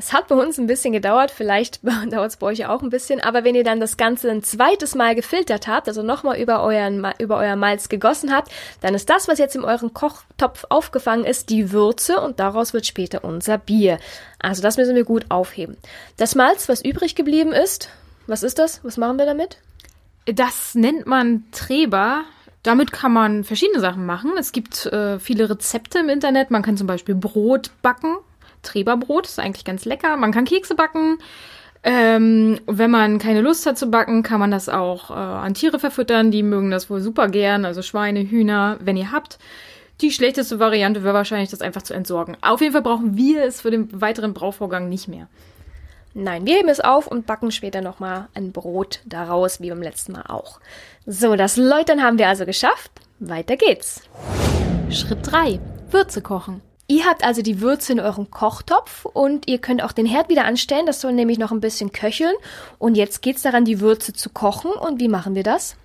Es 0.00 0.14
hat 0.14 0.28
bei 0.28 0.34
uns 0.34 0.56
ein 0.56 0.66
bisschen 0.66 0.94
gedauert, 0.94 1.30
vielleicht 1.30 1.86
dauert 2.10 2.30
es 2.30 2.38
bei 2.38 2.46
euch 2.46 2.64
auch 2.64 2.80
ein 2.80 2.88
bisschen, 2.88 3.20
aber 3.20 3.44
wenn 3.44 3.54
ihr 3.54 3.64
dann 3.64 3.80
das 3.80 3.98
Ganze 3.98 4.30
ein 4.30 4.42
zweites 4.42 4.94
Mal 4.94 5.14
gefiltert 5.14 5.68
habt, 5.68 5.88
also 5.88 6.02
nochmal 6.02 6.40
über, 6.40 6.62
euren, 6.62 7.06
über 7.18 7.36
euer 7.36 7.54
Malz 7.54 7.90
gegossen 7.90 8.34
habt, 8.34 8.50
dann 8.80 8.94
ist 8.94 9.10
das, 9.10 9.28
was 9.28 9.38
jetzt 9.38 9.56
in 9.56 9.62
euren 9.62 9.92
Kochtopf 9.92 10.64
aufgefangen 10.70 11.26
ist, 11.26 11.50
die 11.50 11.70
Würze 11.70 12.18
und 12.18 12.40
daraus 12.40 12.72
wird 12.72 12.86
später 12.86 13.24
unser 13.24 13.58
Bier. 13.58 13.98
Also 14.38 14.62
das 14.62 14.78
müssen 14.78 14.96
wir 14.96 15.04
gut 15.04 15.26
aufheben. 15.28 15.76
Das 16.16 16.34
Malz, 16.34 16.70
was 16.70 16.82
übrig 16.82 17.14
geblieben 17.14 17.52
ist, 17.52 17.90
was 18.26 18.42
ist 18.42 18.58
das? 18.58 18.82
Was 18.82 18.96
machen 18.96 19.18
wir 19.18 19.26
damit? 19.26 19.58
Das 20.24 20.74
nennt 20.74 21.06
man 21.06 21.44
Treber. 21.52 22.22
Damit 22.62 22.90
kann 22.90 23.12
man 23.12 23.44
verschiedene 23.44 23.80
Sachen 23.80 24.06
machen. 24.06 24.32
Es 24.38 24.52
gibt 24.52 24.86
äh, 24.86 25.18
viele 25.18 25.50
Rezepte 25.50 25.98
im 25.98 26.08
Internet. 26.08 26.50
Man 26.50 26.62
kann 26.62 26.78
zum 26.78 26.86
Beispiel 26.86 27.14
Brot 27.14 27.70
backen 27.82 28.16
Treberbrot, 28.62 29.26
ist 29.26 29.38
eigentlich 29.38 29.64
ganz 29.64 29.84
lecker. 29.84 30.16
Man 30.16 30.32
kann 30.32 30.44
Kekse 30.44 30.74
backen. 30.74 31.18
Ähm, 31.82 32.60
wenn 32.66 32.90
man 32.90 33.18
keine 33.18 33.40
Lust 33.40 33.64
hat 33.64 33.78
zu 33.78 33.90
backen, 33.90 34.22
kann 34.22 34.40
man 34.40 34.50
das 34.50 34.68
auch 34.68 35.10
äh, 35.10 35.14
an 35.14 35.54
Tiere 35.54 35.78
verfüttern. 35.78 36.30
Die 36.30 36.42
mögen 36.42 36.70
das 36.70 36.90
wohl 36.90 37.00
super 37.00 37.28
gern, 37.28 37.64
also 37.64 37.82
Schweine, 37.82 38.20
Hühner, 38.20 38.78
wenn 38.80 38.96
ihr 38.96 39.12
habt. 39.12 39.38
Die 40.02 40.10
schlechteste 40.10 40.58
Variante 40.58 41.04
wäre 41.04 41.14
wahrscheinlich, 41.14 41.50
das 41.50 41.60
einfach 41.60 41.82
zu 41.82 41.94
entsorgen. 41.94 42.36
Auf 42.42 42.60
jeden 42.60 42.72
Fall 42.72 42.82
brauchen 42.82 43.16
wir 43.16 43.44
es 43.44 43.60
für 43.60 43.70
den 43.70 44.00
weiteren 44.00 44.34
Brauvorgang 44.34 44.88
nicht 44.88 45.08
mehr. 45.08 45.28
Nein, 46.12 46.44
wir 46.44 46.56
heben 46.56 46.68
es 46.68 46.80
auf 46.80 47.06
und 47.06 47.26
backen 47.26 47.52
später 47.52 47.82
nochmal 47.82 48.28
ein 48.34 48.52
Brot 48.52 49.00
daraus, 49.04 49.60
wie 49.60 49.70
beim 49.70 49.82
letzten 49.82 50.12
Mal 50.12 50.24
auch. 50.28 50.58
So, 51.06 51.36
das 51.36 51.56
Läutern 51.56 52.02
haben 52.02 52.18
wir 52.18 52.28
also 52.28 52.46
geschafft. 52.46 52.90
Weiter 53.20 53.56
geht's. 53.56 54.02
Schritt 54.90 55.30
3. 55.30 55.60
Würze 55.90 56.20
kochen. 56.20 56.62
Ihr 56.90 57.04
habt 57.04 57.22
also 57.22 57.40
die 57.40 57.60
Würze 57.60 57.92
in 57.92 58.00
eurem 58.00 58.32
Kochtopf 58.32 59.04
und 59.04 59.46
ihr 59.48 59.58
könnt 59.58 59.80
auch 59.80 59.92
den 59.92 60.06
Herd 60.06 60.28
wieder 60.28 60.44
anstellen. 60.44 60.86
Das 60.86 61.00
soll 61.00 61.12
nämlich 61.12 61.38
noch 61.38 61.52
ein 61.52 61.60
bisschen 61.60 61.92
köcheln. 61.92 62.34
Und 62.80 62.96
jetzt 62.96 63.22
geht's 63.22 63.42
daran, 63.42 63.64
die 63.64 63.78
Würze 63.78 64.12
zu 64.12 64.28
kochen. 64.28 64.72
Und 64.72 64.98
wie 64.98 65.06
machen 65.06 65.36
wir 65.36 65.44
das? 65.44 65.76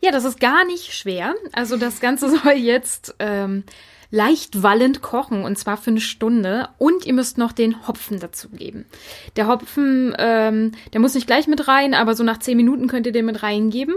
Ja, 0.00 0.12
das 0.12 0.24
ist 0.24 0.38
gar 0.38 0.64
nicht 0.64 0.94
schwer. 0.94 1.34
Also 1.50 1.76
das 1.76 1.98
Ganze 1.98 2.30
soll 2.38 2.52
jetzt 2.52 3.16
ähm, 3.18 3.64
leicht 4.12 4.62
wallend 4.62 5.02
kochen 5.02 5.42
und 5.42 5.58
zwar 5.58 5.76
für 5.76 5.90
eine 5.90 6.00
Stunde. 6.00 6.68
Und 6.78 7.04
ihr 7.04 7.14
müsst 7.14 7.36
noch 7.36 7.50
den 7.50 7.88
Hopfen 7.88 8.20
dazugeben. 8.20 8.86
Der 9.34 9.48
Hopfen, 9.48 10.14
ähm, 10.20 10.70
der 10.92 11.00
muss 11.00 11.16
nicht 11.16 11.26
gleich 11.26 11.48
mit 11.48 11.66
rein, 11.66 11.94
aber 11.94 12.14
so 12.14 12.22
nach 12.22 12.38
zehn 12.38 12.56
Minuten 12.56 12.86
könnt 12.86 13.06
ihr 13.06 13.12
den 13.12 13.26
mit 13.26 13.42
reingeben. 13.42 13.96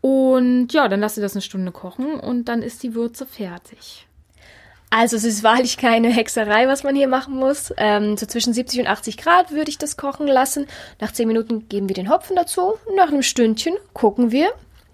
Und 0.00 0.72
ja, 0.72 0.88
dann 0.88 0.98
lasst 0.98 1.18
ihr 1.18 1.22
das 1.22 1.34
eine 1.34 1.42
Stunde 1.42 1.70
kochen 1.70 2.18
und 2.18 2.46
dann 2.46 2.62
ist 2.62 2.82
die 2.82 2.96
Würze 2.96 3.26
fertig. 3.26 4.08
Also 4.94 5.16
es 5.16 5.24
ist 5.24 5.42
wahrlich 5.42 5.78
keine 5.78 6.10
Hexerei, 6.10 6.68
was 6.68 6.82
man 6.82 6.94
hier 6.94 7.08
machen 7.08 7.34
muss. 7.34 7.72
Ähm, 7.78 8.18
so 8.18 8.26
zwischen 8.26 8.52
70 8.52 8.80
und 8.80 8.86
80 8.88 9.16
Grad 9.16 9.50
würde 9.50 9.70
ich 9.70 9.78
das 9.78 9.96
kochen 9.96 10.26
lassen. 10.26 10.66
Nach 11.00 11.10
10 11.10 11.26
Minuten 11.26 11.66
geben 11.66 11.88
wir 11.88 11.94
den 11.94 12.10
Hopfen 12.10 12.36
dazu. 12.36 12.74
Nach 12.94 13.08
einem 13.08 13.22
Stündchen 13.22 13.74
gucken 13.94 14.32
wir, 14.32 14.52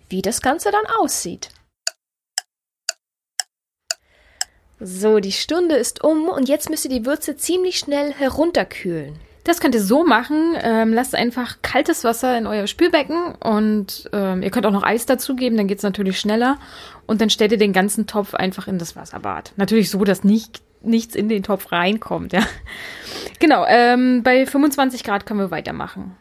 wie 0.09 0.23
das 0.23 0.41
Ganze 0.41 0.71
dann 0.71 0.87
aussieht. 1.01 1.49
So, 4.79 5.19
die 5.19 5.33
Stunde 5.33 5.75
ist 5.75 6.05
um 6.05 6.29
und 6.29 6.49
jetzt 6.49 6.71
müsste 6.71 6.89
die 6.89 7.05
Würze 7.05 7.37
ziemlich 7.37 7.81
schnell 7.81 8.13
herunterkühlen. 8.13 9.19
Das 9.49 9.61
könnt 9.61 9.75
ihr 9.75 9.81
so 9.81 10.05
machen. 10.05 10.55
Ähm, 10.61 10.93
lasst 10.93 11.15
einfach 11.15 11.57
kaltes 11.63 12.05
Wasser 12.05 12.37
in 12.37 12.47
euer 12.47 12.67
Spülbecken 12.67 13.35
und 13.37 14.11
ähm, 14.13 14.43
ihr 14.43 14.51
könnt 14.51 14.67
auch 14.67 14.73
noch 14.73 14.83
Eis 14.83 15.07
dazugeben, 15.07 15.57
dann 15.57 15.67
geht's 15.67 15.83
natürlich 15.83 16.21
schneller. 16.21 16.59
Und 17.07 17.23
dann 17.23 17.31
stellt 17.31 17.53
ihr 17.53 17.59
den 17.59 17.73
ganzen 17.73 18.07
Topf 18.07 18.35
einfach 18.35 18.69
in 18.69 18.79
das 18.79 18.95
Wasserbad. 18.95 19.55
Natürlich 19.57 19.89
so, 19.89 20.05
dass 20.05 20.23
nicht, 20.23 20.61
nichts 20.83 21.17
in 21.17 21.31
den 21.31 21.43
Topf 21.43 21.73
reinkommt, 21.73 22.35
ja. 22.35 22.43
Genau, 23.39 23.65
ähm, 23.67 24.23
bei 24.23 24.45
25 24.45 25.03
Grad 25.03 25.25
können 25.25 25.41
wir 25.41 25.51
weitermachen. 25.51 26.15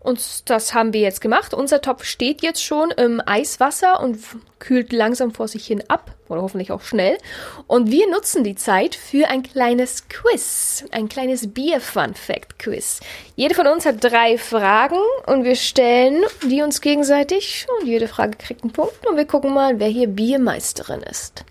Und 0.00 0.48
das 0.48 0.72
haben 0.72 0.94
wir 0.94 1.00
jetzt 1.00 1.20
gemacht. 1.20 1.52
Unser 1.52 1.82
Topf 1.82 2.04
steht 2.04 2.40
jetzt 2.40 2.64
schon 2.64 2.90
im 2.90 3.20
Eiswasser 3.24 4.00
und 4.00 4.18
kühlt 4.58 4.92
langsam 4.94 5.32
vor 5.32 5.46
sich 5.46 5.66
hin 5.66 5.84
ab. 5.88 6.14
Oder 6.28 6.40
hoffentlich 6.40 6.72
auch 6.72 6.80
schnell. 6.80 7.18
Und 7.66 7.90
wir 7.90 8.08
nutzen 8.08 8.42
die 8.42 8.54
Zeit 8.54 8.94
für 8.94 9.28
ein 9.28 9.42
kleines 9.42 10.08
Quiz. 10.08 10.84
Ein 10.90 11.10
kleines 11.10 11.52
Bier-Fun-Fact-Quiz. 11.52 13.00
Jede 13.36 13.54
von 13.54 13.66
uns 13.66 13.84
hat 13.84 14.02
drei 14.02 14.38
Fragen 14.38 15.00
und 15.26 15.44
wir 15.44 15.56
stellen 15.56 16.24
die 16.48 16.62
uns 16.62 16.80
gegenseitig. 16.80 17.66
Und 17.78 17.86
jede 17.86 18.08
Frage 18.08 18.38
kriegt 18.38 18.62
einen 18.62 18.72
Punkt. 18.72 19.06
Und 19.06 19.16
wir 19.16 19.26
gucken 19.26 19.52
mal, 19.52 19.80
wer 19.80 19.88
hier 19.88 20.08
Biermeisterin 20.08 21.02
ist. 21.02 21.44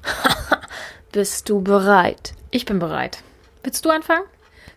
Bist 1.11 1.49
du 1.49 1.61
bereit? 1.61 2.33
Ich 2.49 2.65
bin 2.65 2.79
bereit. 2.79 3.19
Willst 3.63 3.85
du 3.85 3.91
anfangen? 3.91 4.25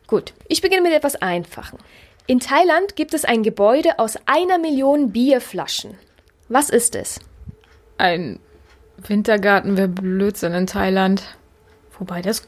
Gut. 0.07 0.35
Ich 0.49 0.61
beginne 0.61 0.83
mit 0.83 0.93
etwas 0.93 1.17
Einfachen. 1.17 1.79
In 2.26 2.38
Thailand 2.38 2.95
gibt 2.95 3.14
es 3.14 3.25
ein 3.25 3.43
Gebäude 3.43 3.99
aus 3.99 4.17
einer 4.26 4.59
Million 4.59 5.11
Bierflaschen. 5.11 5.99
Was 6.49 6.71
ist 6.71 6.95
es? 6.95 7.19
Ein 7.99 8.38
Wintergarten 8.97 9.76
wäre 9.76 9.88
Blödsinn 9.88 10.55
in 10.55 10.67
Thailand. 10.69 11.25
Wobei 11.99 12.23
das 12.23 12.47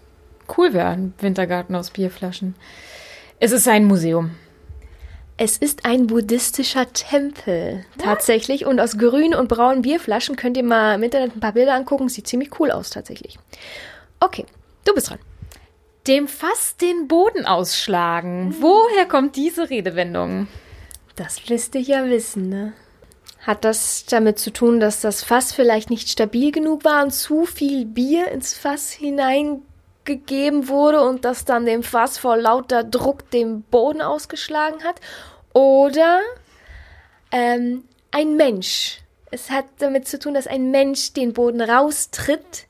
cool 0.56 0.72
wäre, 0.74 0.88
ein 0.88 1.14
Wintergarten 1.18 1.74
aus 1.74 1.90
Bierflaschen. 1.90 2.54
Es 3.40 3.50
ist 3.50 3.66
ein 3.66 3.86
Museum. 3.86 4.36
Es 5.36 5.58
ist 5.58 5.84
ein 5.84 6.06
buddhistischer 6.06 6.92
Tempel, 6.92 7.84
tatsächlich. 7.98 8.66
Und 8.66 8.78
aus 8.78 8.96
grünen 8.96 9.34
und 9.34 9.48
braunen 9.48 9.82
Bierflaschen 9.82 10.36
könnt 10.36 10.56
ihr 10.56 10.62
mal 10.62 10.94
im 10.94 11.02
Internet 11.02 11.34
ein 11.34 11.40
paar 11.40 11.52
Bilder 11.52 11.74
angucken. 11.74 12.08
Sieht 12.08 12.28
ziemlich 12.28 12.60
cool 12.60 12.70
aus, 12.70 12.90
tatsächlich. 12.90 13.40
Okay, 14.20 14.46
du 14.84 14.94
bist 14.94 15.10
dran 15.10 15.18
dem 16.06 16.28
Fass 16.28 16.76
den 16.76 17.08
Boden 17.08 17.46
ausschlagen. 17.46 18.54
Woher 18.60 19.06
kommt 19.06 19.36
diese 19.36 19.70
Redewendung? 19.70 20.48
Das 21.16 21.48
lässt 21.48 21.74
dich 21.74 21.88
ja 21.88 22.04
wissen, 22.06 22.48
ne? 22.48 22.72
Hat 23.40 23.64
das 23.64 24.06
damit 24.06 24.38
zu 24.38 24.52
tun, 24.52 24.80
dass 24.80 25.00
das 25.00 25.22
Fass 25.22 25.52
vielleicht 25.52 25.90
nicht 25.90 26.08
stabil 26.08 26.50
genug 26.50 26.84
war 26.84 27.04
und 27.04 27.12
zu 27.12 27.44
viel 27.44 27.84
Bier 27.84 28.28
ins 28.28 28.54
Fass 28.54 28.90
hineingegeben 28.90 30.68
wurde 30.68 31.02
und 31.02 31.24
das 31.24 31.44
dann 31.44 31.66
dem 31.66 31.82
Fass 31.82 32.18
vor 32.18 32.36
lauter 32.36 32.84
Druck 32.84 33.30
den 33.30 33.62
Boden 33.62 34.00
ausgeschlagen 34.00 34.82
hat? 34.82 35.00
Oder 35.52 36.20
ähm, 37.32 37.84
ein 38.10 38.36
Mensch. 38.36 39.00
Es 39.30 39.50
hat 39.50 39.66
damit 39.78 40.08
zu 40.08 40.18
tun, 40.18 40.34
dass 40.34 40.46
ein 40.46 40.70
Mensch 40.70 41.12
den 41.12 41.32
Boden 41.32 41.60
raustritt 41.60 42.66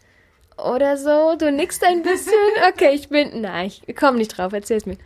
oder 0.57 0.97
so. 0.97 1.37
Du 1.37 1.51
nickst 1.51 1.85
ein 1.85 2.03
bisschen. 2.03 2.33
Okay, 2.69 2.91
ich 2.95 3.09
bin. 3.09 3.41
Nein, 3.41 3.73
ich 3.87 3.97
komme 3.97 4.19
nicht 4.19 4.37
drauf. 4.37 4.53
Erzähl's 4.53 4.87
mir. 4.87 4.97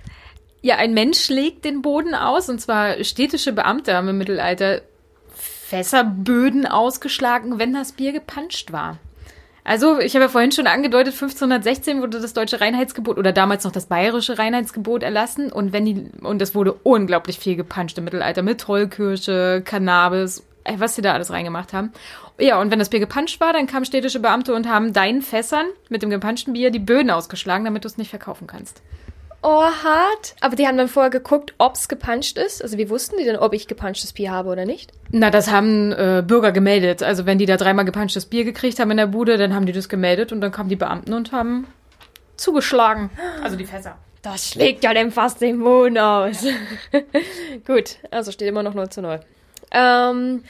Ja, 0.60 0.76
ein 0.76 0.94
Mensch 0.94 1.20
schlägt 1.20 1.64
den 1.64 1.82
Boden 1.82 2.14
aus, 2.14 2.48
und 2.48 2.60
zwar 2.60 3.02
städtische 3.04 3.52
Beamte 3.52 3.94
haben 3.94 4.08
im 4.08 4.18
Mittelalter 4.18 4.82
Fässerböden 5.32 6.66
ausgeschlagen, 6.66 7.58
wenn 7.58 7.74
das 7.74 7.92
Bier 7.92 8.12
gepanscht 8.12 8.72
war. 8.72 8.98
Also, 9.68 9.98
ich 9.98 10.14
habe 10.14 10.24
ja 10.24 10.28
vorhin 10.30 10.50
schon 10.50 10.66
angedeutet, 10.66 11.12
1516 11.12 12.00
wurde 12.00 12.20
das 12.20 12.32
deutsche 12.32 12.60
Reinheitsgebot 12.60 13.18
oder 13.18 13.32
damals 13.32 13.64
noch 13.64 13.70
das 13.70 13.84
bayerische 13.84 14.38
Reinheitsgebot 14.38 15.02
erlassen 15.02 15.52
und 15.52 15.74
wenn 15.74 15.84
die, 15.84 16.10
und 16.22 16.40
es 16.40 16.54
wurde 16.54 16.72
unglaublich 16.72 17.38
viel 17.38 17.54
gepanscht 17.54 17.98
im 17.98 18.04
Mittelalter 18.04 18.40
mit 18.40 18.62
Tollkirsche, 18.62 19.60
Cannabis, 19.62 20.42
was 20.76 20.94
sie 20.94 21.02
da 21.02 21.12
alles 21.12 21.30
reingemacht 21.30 21.72
haben. 21.72 21.92
Ja, 22.38 22.60
und 22.60 22.70
wenn 22.70 22.78
das 22.78 22.90
Bier 22.90 23.00
gepanscht 23.00 23.40
war, 23.40 23.52
dann 23.52 23.66
kamen 23.66 23.84
städtische 23.84 24.20
Beamte 24.20 24.54
und 24.54 24.68
haben 24.68 24.92
deinen 24.92 25.22
Fässern 25.22 25.66
mit 25.88 26.02
dem 26.02 26.10
gepanschten 26.10 26.52
Bier 26.52 26.70
die 26.70 26.78
Böden 26.78 27.10
ausgeschlagen, 27.10 27.64
damit 27.64 27.84
du 27.84 27.88
es 27.88 27.98
nicht 27.98 28.10
verkaufen 28.10 28.46
kannst. 28.46 28.82
Oh, 29.40 29.62
hart. 29.62 30.34
Aber 30.40 30.56
die 30.56 30.66
haben 30.66 30.76
dann 30.76 30.88
vorher 30.88 31.10
geguckt, 31.10 31.54
ob 31.58 31.74
es 31.74 31.88
gepanscht 31.88 32.38
ist. 32.38 32.60
Also 32.60 32.76
wie 32.76 32.90
wussten 32.90 33.16
die 33.18 33.24
denn, 33.24 33.36
ob 33.36 33.54
ich 33.54 33.68
gepanschtes 33.68 34.12
Bier 34.12 34.32
habe 34.32 34.50
oder 34.50 34.64
nicht? 34.64 34.92
Na, 35.10 35.30
das 35.30 35.50
haben 35.50 35.92
äh, 35.92 36.24
Bürger 36.26 36.50
gemeldet. 36.50 37.04
Also 37.04 37.24
wenn 37.24 37.38
die 37.38 37.46
da 37.46 37.56
dreimal 37.56 37.84
gepanschtes 37.84 38.26
Bier 38.26 38.44
gekriegt 38.44 38.80
haben 38.80 38.90
in 38.90 38.96
der 38.96 39.06
Bude, 39.06 39.38
dann 39.38 39.54
haben 39.54 39.66
die 39.66 39.72
das 39.72 39.88
gemeldet 39.88 40.32
und 40.32 40.40
dann 40.40 40.50
kamen 40.50 40.68
die 40.68 40.76
Beamten 40.76 41.12
und 41.12 41.30
haben 41.30 41.68
zugeschlagen. 42.36 43.10
Also 43.42 43.56
die 43.56 43.64
Fässer. 43.64 43.96
Das 44.22 44.48
schlägt 44.48 44.82
ja 44.82 44.92
dem 44.92 45.12
fast 45.12 45.40
den 45.40 45.58
Mond 45.58 45.98
aus. 45.98 46.44
Gut, 47.66 47.98
also 48.10 48.32
steht 48.32 48.48
immer 48.48 48.64
noch 48.64 48.74
0 48.74 48.88
zu 48.88 49.02
0. 49.02 49.20
Ähm, 49.70 50.44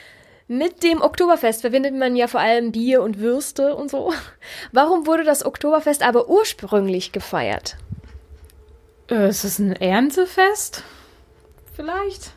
mit 0.46 0.82
dem 0.82 1.02
Oktoberfest 1.02 1.60
verbindet 1.60 1.94
man 1.94 2.16
ja 2.16 2.26
vor 2.26 2.40
allem 2.40 2.72
Bier 2.72 3.02
und 3.02 3.18
Würste 3.18 3.76
und 3.76 3.90
so. 3.90 4.12
Warum 4.72 5.06
wurde 5.06 5.24
das 5.24 5.44
Oktoberfest 5.44 6.02
aber 6.02 6.28
ursprünglich 6.28 7.12
gefeiert? 7.12 7.76
Äh, 9.10 9.28
ist 9.28 9.44
es 9.44 9.58
ein 9.58 9.72
Erntefest? 9.72 10.82
Vielleicht? 11.74 12.32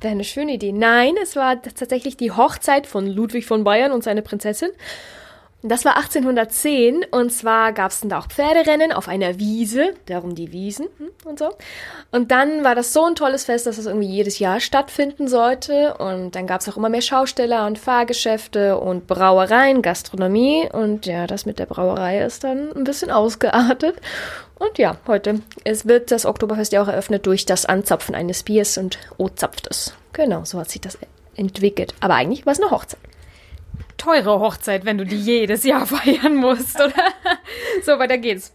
Wäre 0.00 0.12
eine 0.12 0.24
schöne 0.24 0.54
Idee. 0.54 0.72
Nein, 0.72 1.14
es 1.22 1.36
war 1.36 1.62
tatsächlich 1.62 2.16
die 2.18 2.32
Hochzeit 2.32 2.86
von 2.86 3.06
Ludwig 3.06 3.46
von 3.46 3.64
Bayern 3.64 3.92
und 3.92 4.04
seiner 4.04 4.20
Prinzessin. 4.20 4.70
Das 5.66 5.86
war 5.86 5.96
1810 5.96 7.06
und 7.10 7.32
zwar 7.32 7.72
gab 7.72 7.90
es 7.90 8.00
dann 8.00 8.10
da 8.10 8.18
auch 8.18 8.26
Pferderennen 8.26 8.92
auf 8.92 9.08
einer 9.08 9.38
Wiese, 9.38 9.94
darum 10.04 10.34
die 10.34 10.52
Wiesen 10.52 10.88
hm, 10.98 11.08
und 11.24 11.38
so. 11.38 11.48
Und 12.10 12.30
dann 12.32 12.64
war 12.64 12.74
das 12.74 12.92
so 12.92 13.06
ein 13.06 13.14
tolles 13.14 13.46
Fest, 13.46 13.66
dass 13.66 13.78
es 13.78 13.86
irgendwie 13.86 14.08
jedes 14.08 14.38
Jahr 14.38 14.60
stattfinden 14.60 15.26
sollte. 15.26 15.94
Und 15.94 16.32
dann 16.32 16.46
gab 16.46 16.60
es 16.60 16.68
auch 16.68 16.76
immer 16.76 16.90
mehr 16.90 17.00
Schausteller 17.00 17.66
und 17.66 17.78
Fahrgeschäfte 17.78 18.76
und 18.76 19.06
Brauereien, 19.06 19.80
Gastronomie. 19.80 20.68
Und 20.70 21.06
ja, 21.06 21.26
das 21.26 21.46
mit 21.46 21.58
der 21.58 21.64
Brauerei 21.64 22.20
ist 22.20 22.44
dann 22.44 22.70
ein 22.70 22.84
bisschen 22.84 23.10
ausgeartet. 23.10 23.96
Und 24.58 24.76
ja, 24.76 24.98
heute 25.06 25.40
es 25.64 25.88
wird 25.88 26.10
das 26.10 26.26
Oktoberfest 26.26 26.74
ja 26.74 26.82
auch 26.82 26.88
eröffnet 26.88 27.24
durch 27.24 27.46
das 27.46 27.64
Anzapfen 27.64 28.14
eines 28.14 28.42
Biers 28.42 28.76
und 28.76 28.98
O 29.16 29.30
zapft. 29.30 29.94
Genau, 30.12 30.44
so 30.44 30.60
hat 30.60 30.70
sich 30.70 30.82
das 30.82 30.98
entwickelt. 31.36 31.94
Aber 32.00 32.16
eigentlich 32.16 32.44
war 32.44 32.52
es 32.52 32.60
eine 32.60 32.70
Hochzeit 32.70 33.00
teure 33.96 34.40
Hochzeit, 34.40 34.84
wenn 34.84 34.98
du 34.98 35.04
die 35.04 35.18
jedes 35.18 35.64
Jahr 35.64 35.86
feiern 35.86 36.36
musst, 36.36 36.76
oder? 36.76 36.92
so, 37.84 37.98
weiter 37.98 38.18
geht's. 38.18 38.52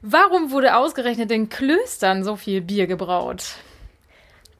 Warum 0.00 0.52
wurde 0.52 0.76
ausgerechnet 0.76 1.30
in 1.32 1.48
Klöstern 1.48 2.22
so 2.22 2.36
viel 2.36 2.60
Bier 2.60 2.86
gebraut? 2.86 3.56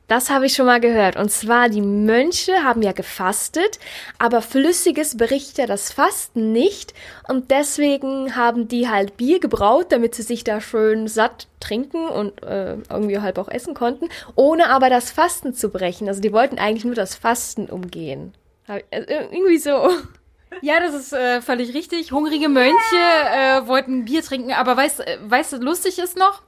Das 0.09 0.31
habe 0.31 0.47
ich 0.47 0.55
schon 0.55 0.65
mal 0.65 0.81
gehört. 0.81 1.17
Und 1.17 1.31
zwar, 1.31 1.69
die 1.69 1.83
Mönche 1.83 2.65
haben 2.65 2.81
ja 2.81 2.93
gefastet, 2.93 3.79
aber 4.19 4.41
Flüssiges 4.41 5.19
berichtet 5.19 5.59
ja 5.59 5.67
das 5.67 5.93
Fasten 5.93 6.51
nicht. 6.51 6.95
Und 7.29 7.51
deswegen 7.51 8.35
haben 8.35 8.69
die 8.69 8.89
halt 8.89 9.19
Bier 9.19 9.39
gebraut, 9.39 9.89
damit 9.91 10.15
sie 10.15 10.23
sich 10.23 10.45
da 10.45 10.63
schön 10.63 11.09
satt 11.09 11.47
trinken 11.61 12.09
und 12.09 12.43
äh, 12.43 12.79
irgendwie 12.89 13.19
halb 13.19 13.37
auch 13.37 13.49
essen 13.49 13.75
konnten, 13.75 14.09
ohne 14.35 14.71
aber 14.71 14.89
das 14.89 15.11
Fasten 15.11 15.53
zu 15.53 15.69
brechen. 15.69 16.09
Also 16.09 16.23
die 16.23 16.33
wollten 16.33 16.59
eigentlich 16.59 16.87
nur 16.87 16.95
das 16.95 17.15
Fasten 17.15 17.67
umgehen. 17.67 18.33
Also 18.69 18.85
irgendwie 18.91 19.59
so. 19.59 19.91
Ja, 20.63 20.81
das 20.81 20.95
ist 20.95 21.13
äh, 21.13 21.43
völlig 21.43 21.75
richtig. 21.75 22.11
Hungrige 22.11 22.49
Mönche 22.49 22.75
äh, 22.97 23.67
wollten 23.67 24.07
Bier 24.07 24.23
trinken, 24.23 24.53
aber 24.53 24.77
weißt, 24.77 25.07
äh, 25.07 25.19
weißt 25.23 25.53
du, 25.53 25.57
lustig 25.59 25.99
ist 25.99 26.17
noch, 26.17 26.43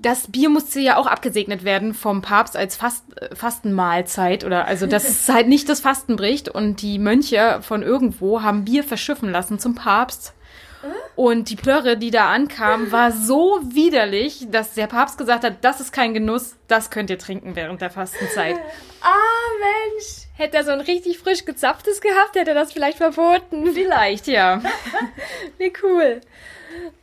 das 0.00 0.30
Bier 0.30 0.48
musste 0.48 0.80
ja 0.80 0.96
auch 0.96 1.06
abgesegnet 1.06 1.64
werden 1.64 1.92
vom 1.92 2.22
Papst 2.22 2.56
als 2.56 2.76
Fast, 2.76 3.04
äh, 3.20 3.34
Fastenmahlzeit 3.34 4.44
oder 4.44 4.66
also 4.66 4.86
dass 4.86 5.04
es 5.08 5.28
halt 5.28 5.46
nicht 5.46 5.68
das 5.68 5.80
Fasten 5.80 6.16
bricht 6.16 6.48
und 6.48 6.82
die 6.82 6.98
Mönche 6.98 7.60
von 7.62 7.82
irgendwo 7.82 8.42
haben 8.42 8.64
Bier 8.64 8.84
verschiffen 8.84 9.30
lassen 9.30 9.58
zum 9.58 9.74
Papst. 9.74 10.34
Und 11.16 11.50
die 11.50 11.56
Plörre, 11.56 11.96
die 11.96 12.12
da 12.12 12.30
ankam, 12.30 12.92
war 12.92 13.10
so 13.26 13.60
widerlich, 13.64 14.46
dass 14.50 14.74
der 14.74 14.86
Papst 14.86 15.18
gesagt 15.18 15.42
hat, 15.42 15.64
das 15.64 15.80
ist 15.80 15.92
kein 15.92 16.14
Genuss, 16.14 16.54
das 16.68 16.90
könnt 16.90 17.10
ihr 17.10 17.18
trinken 17.18 17.56
während 17.56 17.80
der 17.80 17.90
Fastenzeit. 17.90 18.56
Ah, 19.02 19.10
Mensch! 19.60 20.27
Hätte 20.38 20.56
er 20.56 20.64
so 20.64 20.70
ein 20.70 20.80
richtig 20.80 21.18
frisch 21.18 21.44
gezapftes 21.44 22.00
gehabt, 22.00 22.36
hätte 22.36 22.50
er 22.50 22.54
das 22.54 22.72
vielleicht 22.72 22.98
verboten. 22.98 23.72
Vielleicht, 23.74 24.28
ja. 24.28 24.62
Wie 25.58 25.72
cool. 25.82 26.20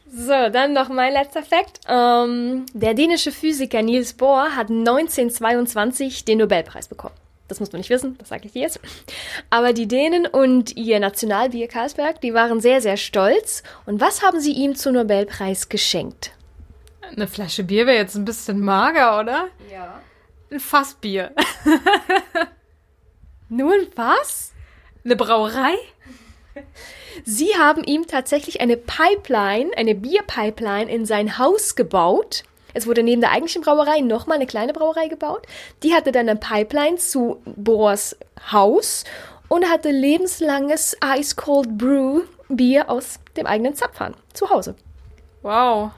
So, 0.09 0.47
dann 0.49 0.71
noch 0.71 0.87
mein 0.87 1.11
letzter 1.11 1.43
Fakt. 1.43 1.81
Ähm, 1.89 2.65
der 2.73 2.93
dänische 2.93 3.33
Physiker 3.33 3.81
Niels 3.81 4.13
Bohr 4.13 4.55
hat 4.55 4.69
1922 4.69 6.23
den 6.23 6.37
Nobelpreis 6.37 6.87
bekommen. 6.87 7.13
Das 7.49 7.59
muss 7.59 7.73
man 7.73 7.81
nicht 7.81 7.89
wissen, 7.89 8.17
das 8.19 8.29
sage 8.29 8.45
ich 8.45 8.53
dir 8.53 8.61
jetzt. 8.61 8.79
Aber 9.49 9.73
die 9.73 9.89
Dänen 9.89 10.25
und 10.25 10.77
ihr 10.77 11.01
Nationalbier 11.01 11.67
Karlsberg, 11.67 12.21
die 12.21 12.33
waren 12.33 12.61
sehr, 12.61 12.79
sehr 12.79 12.95
stolz. 12.95 13.63
Und 13.85 13.99
was 13.99 14.23
haben 14.23 14.39
sie 14.39 14.53
ihm 14.53 14.75
zum 14.75 14.93
Nobelpreis 14.93 15.67
geschenkt? 15.67 16.31
Eine 17.11 17.27
Flasche 17.27 17.65
Bier 17.65 17.85
wäre 17.85 17.97
jetzt 17.97 18.15
ein 18.15 18.23
bisschen 18.23 18.61
mager, 18.61 19.19
oder? 19.19 19.49
Ja. 19.69 19.99
Ein 20.49 20.61
Fassbier. 20.61 21.31
Nur 23.49 23.73
ein 23.73 23.87
Fass? 23.95 24.53
Eine 25.03 25.15
Brauerei? 25.15 25.75
Sie 27.23 27.55
haben 27.57 27.83
ihm 27.83 28.07
tatsächlich 28.07 28.61
eine 28.61 28.77
Pipeline, 28.77 29.71
eine 29.77 29.95
Bierpipeline 29.95 30.91
in 30.91 31.05
sein 31.05 31.37
Haus 31.37 31.75
gebaut. 31.75 32.43
Es 32.73 32.87
wurde 32.87 33.03
neben 33.03 33.21
der 33.21 33.31
eigentlichen 33.31 33.61
Brauerei 33.61 34.01
nochmal 34.01 34.37
eine 34.37 34.47
kleine 34.47 34.73
Brauerei 34.73 35.07
gebaut. 35.07 35.45
Die 35.83 35.93
hatte 35.93 36.11
dann 36.11 36.27
eine 36.27 36.39
Pipeline 36.39 36.97
zu 36.97 37.41
Bohrs 37.45 38.17
Haus 38.51 39.03
und 39.47 39.69
hatte 39.69 39.91
lebenslanges 39.91 40.97
Ice 41.17 41.35
Cold 41.35 41.77
Brew 41.77 42.21
Bier 42.49 42.89
aus 42.89 43.19
dem 43.37 43.45
eigenen 43.45 43.75
Zapfhahn 43.75 44.15
zu 44.33 44.49
Hause. 44.49 44.75
Wow. 45.41 45.91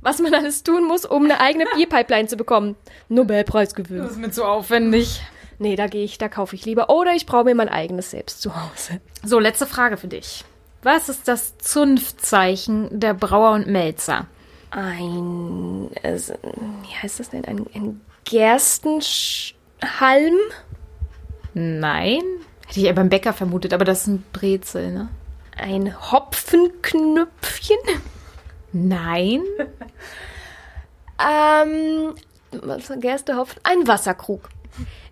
Was 0.00 0.20
man 0.20 0.32
alles 0.32 0.62
tun 0.62 0.84
muss, 0.84 1.04
um 1.04 1.24
eine 1.24 1.40
eigene 1.40 1.66
Bierpipeline 1.74 2.28
zu 2.28 2.36
bekommen. 2.36 2.76
Nobelpreis 3.08 3.74
gewinnen. 3.74 4.02
Das 4.02 4.12
ist 4.12 4.18
mir 4.18 4.30
zu 4.30 4.44
aufwendig 4.44 5.20
nee, 5.58 5.76
da 5.76 5.86
gehe 5.86 6.04
ich, 6.04 6.18
da 6.18 6.28
kaufe 6.28 6.56
ich 6.56 6.64
lieber. 6.64 6.90
Oder 6.90 7.14
ich 7.14 7.26
brauche 7.26 7.44
mir 7.44 7.54
mein 7.54 7.68
eigenes 7.68 8.10
selbst 8.10 8.42
zu 8.42 8.54
Hause. 8.54 9.00
So, 9.24 9.38
letzte 9.38 9.66
Frage 9.66 9.96
für 9.96 10.08
dich. 10.08 10.44
Was 10.82 11.08
ist 11.08 11.28
das 11.28 11.58
Zunftzeichen 11.58 13.00
der 13.00 13.14
Brauer 13.14 13.52
und 13.52 13.66
Melzer? 13.66 14.26
Ein, 14.70 15.90
also, 16.02 16.34
wie 16.42 16.94
heißt 17.02 17.20
das 17.20 17.30
denn? 17.30 17.44
Ein, 17.44 17.66
ein 17.74 18.00
Gerstenhalm? 18.24 19.54
Nein. 21.54 22.22
Hätte 22.66 22.80
ich 22.80 22.86
ja 22.86 22.92
beim 22.92 23.08
Bäcker 23.08 23.32
vermutet, 23.32 23.72
aber 23.72 23.84
das 23.84 24.02
ist 24.02 24.08
ein 24.08 24.24
Brezel, 24.32 24.92
ne? 24.92 25.08
Ein 25.56 25.94
Hopfenknüpfchen? 26.12 27.78
Nein. 28.72 29.42
ähm, 31.18 32.14
Gerste, 33.00 33.36
Hopfen, 33.36 33.60
ein 33.64 33.86
Wasserkrug. 33.86 34.48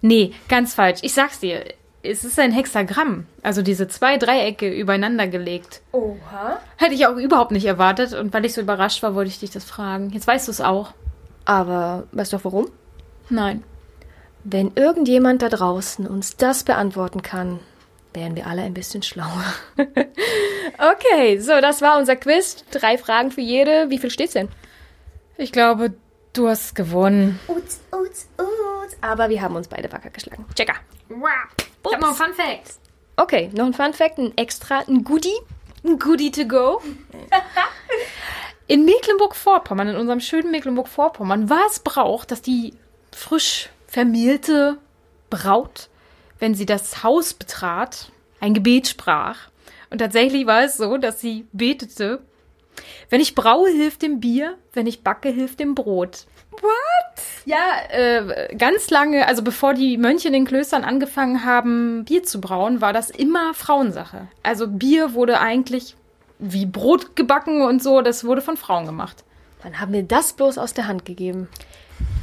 Nee, 0.00 0.32
ganz 0.48 0.74
falsch. 0.74 1.00
Ich 1.02 1.14
sag's 1.14 1.40
dir. 1.40 1.64
Es 2.02 2.24
ist 2.24 2.38
ein 2.38 2.52
Hexagramm. 2.52 3.26
Also 3.42 3.62
diese 3.62 3.88
zwei 3.88 4.16
Dreiecke 4.16 4.68
übereinander 4.72 5.26
gelegt. 5.26 5.80
Oha. 5.92 6.58
Hätte 6.76 6.94
ich 6.94 7.06
auch 7.06 7.16
überhaupt 7.16 7.50
nicht 7.50 7.64
erwartet. 7.64 8.12
Und 8.12 8.32
weil 8.32 8.44
ich 8.44 8.54
so 8.54 8.60
überrascht 8.60 9.02
war, 9.02 9.14
wollte 9.14 9.30
ich 9.30 9.40
dich 9.40 9.50
das 9.50 9.64
fragen. 9.64 10.10
Jetzt 10.10 10.26
weißt 10.26 10.46
du 10.46 10.52
es 10.52 10.60
auch. 10.60 10.92
Aber 11.44 12.04
weißt 12.12 12.32
du 12.32 12.36
auch 12.36 12.44
warum? 12.44 12.70
Nein. 13.28 13.64
Wenn 14.44 14.72
irgendjemand 14.76 15.42
da 15.42 15.48
draußen 15.48 16.06
uns 16.06 16.36
das 16.36 16.62
beantworten 16.62 17.22
kann, 17.22 17.58
wären 18.14 18.36
wir 18.36 18.46
alle 18.46 18.62
ein 18.62 18.74
bisschen 18.74 19.02
schlauer. 19.02 19.44
okay, 19.76 21.38
so, 21.38 21.60
das 21.60 21.82
war 21.82 21.98
unser 21.98 22.14
Quiz. 22.14 22.64
Drei 22.70 22.98
Fragen 22.98 23.32
für 23.32 23.40
jede. 23.40 23.90
Wie 23.90 23.98
viel 23.98 24.10
steht's 24.10 24.34
denn? 24.34 24.48
Ich 25.36 25.50
glaube, 25.50 25.94
du 26.36 26.48
hast 26.48 26.74
gewonnen. 26.74 27.38
Uts, 27.48 27.80
uts, 27.92 28.28
uts. 28.38 28.96
Aber 29.00 29.28
wir 29.28 29.40
haben 29.40 29.56
uns 29.56 29.68
beide 29.68 29.90
wacker 29.92 30.10
geschlagen. 30.10 30.44
Checker. 30.54 30.74
Ich 31.08 31.92
hab 31.92 32.00
noch 32.00 32.08
ein 32.08 32.14
Fun 32.14 32.34
Fact. 32.34 32.74
Okay, 33.16 33.50
noch 33.54 33.66
ein 33.66 33.74
Fun 33.74 33.92
Fact, 33.92 34.18
ein 34.18 34.36
extra, 34.36 34.80
ein 34.80 35.04
Goodie. 35.04 35.38
Ein 35.84 35.98
Goodie 35.98 36.30
to 36.30 36.46
go. 36.46 36.82
in 38.66 38.84
Mecklenburg-Vorpommern, 38.84 39.88
in 39.88 39.96
unserem 39.96 40.20
schönen 40.20 40.50
Mecklenburg-Vorpommern, 40.50 41.48
war 41.48 41.66
es 41.66 41.78
Brauch, 41.78 42.24
dass 42.24 42.42
die 42.42 42.74
frisch 43.12 43.70
vermählte 43.86 44.78
Braut, 45.30 45.88
wenn 46.38 46.54
sie 46.54 46.66
das 46.66 47.02
Haus 47.02 47.34
betrat, 47.34 48.10
ein 48.40 48.52
Gebet 48.52 48.88
sprach. 48.88 49.48
Und 49.90 49.98
tatsächlich 49.98 50.46
war 50.46 50.64
es 50.64 50.76
so, 50.76 50.98
dass 50.98 51.20
sie 51.20 51.46
betete, 51.52 52.22
wenn 53.10 53.20
ich 53.20 53.34
braue, 53.34 53.70
hilft 53.70 54.02
dem 54.02 54.20
Bier, 54.20 54.56
wenn 54.72 54.86
ich 54.86 55.02
backe, 55.02 55.28
hilft 55.28 55.60
dem 55.60 55.74
Brot. 55.74 56.26
What? 56.50 57.24
Ja, 57.44 57.58
äh, 57.90 58.54
ganz 58.56 58.90
lange, 58.90 59.26
also 59.26 59.42
bevor 59.42 59.74
die 59.74 59.98
Mönche 59.98 60.28
in 60.28 60.34
den 60.34 60.46
Klöstern 60.46 60.84
angefangen 60.84 61.44
haben, 61.44 62.04
Bier 62.04 62.22
zu 62.22 62.40
brauen, 62.40 62.80
war 62.80 62.92
das 62.92 63.10
immer 63.10 63.54
Frauensache. 63.54 64.28
Also 64.42 64.68
Bier 64.68 65.14
wurde 65.14 65.40
eigentlich 65.40 65.96
wie 66.38 66.66
Brot 66.66 67.16
gebacken 67.16 67.62
und 67.62 67.82
so, 67.82 68.02
das 68.02 68.24
wurde 68.24 68.42
von 68.42 68.56
Frauen 68.56 68.86
gemacht. 68.86 69.24
Wann 69.62 69.80
haben 69.80 69.92
wir 69.92 70.02
das 70.02 70.34
bloß 70.34 70.58
aus 70.58 70.74
der 70.74 70.86
Hand 70.86 71.04
gegeben? 71.04 71.48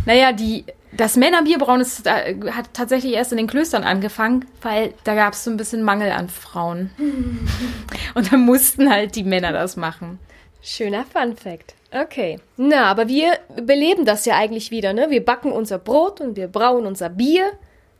Naja, 0.06 0.34
die, 0.34 0.66
das 0.92 1.16
Männerbierbrauen 1.16 1.82
ist, 1.82 2.06
äh, 2.06 2.36
hat 2.52 2.74
tatsächlich 2.74 3.14
erst 3.14 3.32
in 3.32 3.38
den 3.38 3.48
Klöstern 3.48 3.84
angefangen, 3.84 4.46
weil 4.62 4.94
da 5.04 5.16
gab 5.16 5.34
es 5.34 5.44
so 5.44 5.52
ein 5.52 5.58
bisschen 5.58 5.84
Mangel 5.84 6.12
an 6.12 6.30
Frauen. 6.30 6.92
und 8.14 8.32
dann 8.32 8.42
mussten 8.42 8.90
halt 8.90 9.16
die 9.16 9.24
Männer 9.24 9.52
das 9.52 9.78
machen. 9.78 10.20
Schöner 10.64 11.04
Fun 11.06 11.36
Fact. 11.36 11.76
Okay. 11.92 12.40
Na, 12.56 12.86
aber 12.86 13.10
wir 13.10 13.38
beleben 13.62 14.06
das 14.06 14.26
ja 14.26 14.38
eigentlich 14.38 14.72
wieder, 14.72 14.94
ne? 14.94 15.10
Wir 15.10 15.24
backen 15.24 15.52
unser 15.52 15.78
Brot 15.78 16.22
und 16.22 16.38
wir 16.38 16.48
brauen 16.48 16.86
unser 16.86 17.10
Bier. 17.10 17.52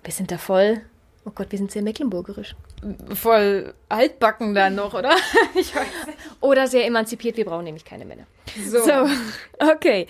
Wir 0.02 0.14
sind 0.14 0.32
da 0.32 0.38
voll. 0.38 0.82
Oh 1.26 1.32
Gott, 1.36 1.52
wir 1.52 1.58
sind 1.58 1.72
sehr 1.72 1.82
mecklenburgerisch. 1.82 2.56
Voll 3.14 3.74
altbacken 3.90 4.56
dann 4.56 4.76
noch, 4.76 4.94
oder? 4.94 5.12
ich 5.56 5.76
weiß 5.76 6.08
nicht. 6.08 6.18
Oder 6.40 6.68
sehr 6.68 6.86
emanzipiert, 6.86 7.36
wir 7.38 7.46
brauchen 7.46 7.66
nämlich 7.66 7.86
keine 7.86 8.06
Männer. 8.06 8.24
So. 8.66 8.84
so. 8.84 9.10
Okay. 9.60 10.08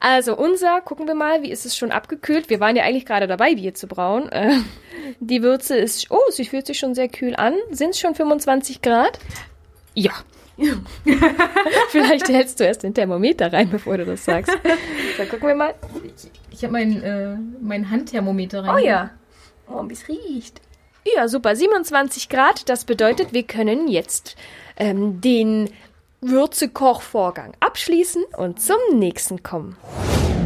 Also 0.00 0.36
unser, 0.36 0.80
gucken 0.80 1.06
wir 1.08 1.14
mal, 1.14 1.42
wie 1.42 1.50
ist 1.50 1.66
es 1.66 1.76
schon 1.76 1.90
abgekühlt? 1.92 2.50
Wir 2.50 2.60
waren 2.60 2.76
ja 2.76 2.84
eigentlich 2.84 3.06
gerade 3.06 3.26
dabei, 3.26 3.56
Bier 3.56 3.74
zu 3.74 3.88
brauen. 3.88 4.28
Äh, 4.30 4.58
die 5.18 5.42
Würze 5.42 5.76
ist, 5.76 6.10
oh, 6.10 6.30
sie 6.30 6.44
fühlt 6.44 6.66
sich 6.66 6.78
schon 6.78 6.94
sehr 6.94 7.08
kühl 7.08 7.34
an. 7.36 7.54
Sind 7.70 7.90
es 7.90 8.00
schon 8.00 8.14
25 8.14 8.80
Grad? 8.80 9.18
Ja. 9.94 10.12
Vielleicht 11.90 12.28
hältst 12.28 12.60
du 12.60 12.64
erst 12.64 12.82
den 12.82 12.94
Thermometer 12.94 13.52
rein, 13.52 13.70
bevor 13.70 13.98
du 13.98 14.06
das 14.06 14.24
sagst. 14.24 14.56
So, 15.16 15.24
gucken 15.24 15.48
wir 15.48 15.54
mal. 15.54 15.74
Ich 16.50 16.62
habe 16.62 16.72
mein, 16.72 17.02
äh, 17.02 17.36
mein 17.60 17.90
Handthermometer 17.90 18.64
rein. 18.64 18.74
Oh 18.74 18.86
ja. 18.86 19.10
Oh, 19.68 19.82
wie 19.86 19.92
es 19.92 20.08
riecht. 20.08 20.60
Ja, 21.14 21.28
super. 21.28 21.54
27 21.54 22.28
Grad. 22.28 22.68
Das 22.68 22.84
bedeutet, 22.84 23.32
wir 23.32 23.42
können 23.42 23.88
jetzt 23.88 24.36
ähm, 24.76 25.20
den 25.20 25.70
Würzekochvorgang 26.20 27.52
abschließen 27.60 28.24
und 28.36 28.60
zum 28.60 28.78
nächsten 28.94 29.42
kommen. 29.42 29.76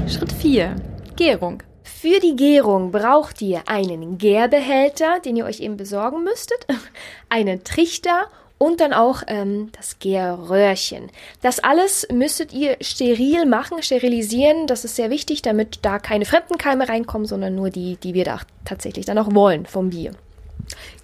Schritt 0.08 0.32
4. 0.32 0.76
Gärung. 1.16 1.62
Für 1.84 2.18
die 2.18 2.34
Gärung 2.34 2.90
braucht 2.92 3.40
ihr 3.42 3.62
einen 3.68 4.18
Gärbehälter, 4.18 5.20
den 5.20 5.36
ihr 5.36 5.44
euch 5.44 5.60
eben 5.60 5.76
besorgen 5.76 6.24
müsstet, 6.24 6.66
einen 7.28 7.62
Trichter 7.62 8.28
und 8.62 8.80
dann 8.80 8.92
auch 8.92 9.22
ähm, 9.26 9.70
das 9.72 9.98
Gärröhrchen. 10.00 11.10
Das 11.40 11.60
alles 11.60 12.06
müsstet 12.12 12.52
ihr 12.52 12.76
steril 12.82 13.46
machen, 13.46 13.82
sterilisieren. 13.82 14.66
Das 14.66 14.84
ist 14.84 14.96
sehr 14.96 15.08
wichtig, 15.08 15.40
damit 15.40 15.78
da 15.80 15.98
keine 15.98 16.26
fremden 16.26 16.58
Keime 16.58 16.86
reinkommen, 16.86 17.26
sondern 17.26 17.54
nur 17.54 17.70
die, 17.70 17.96
die 17.96 18.12
wir 18.12 18.24
da 18.24 18.40
tatsächlich 18.66 19.06
dann 19.06 19.16
auch 19.16 19.34
wollen 19.34 19.64
vom 19.64 19.88
Bier. 19.88 20.12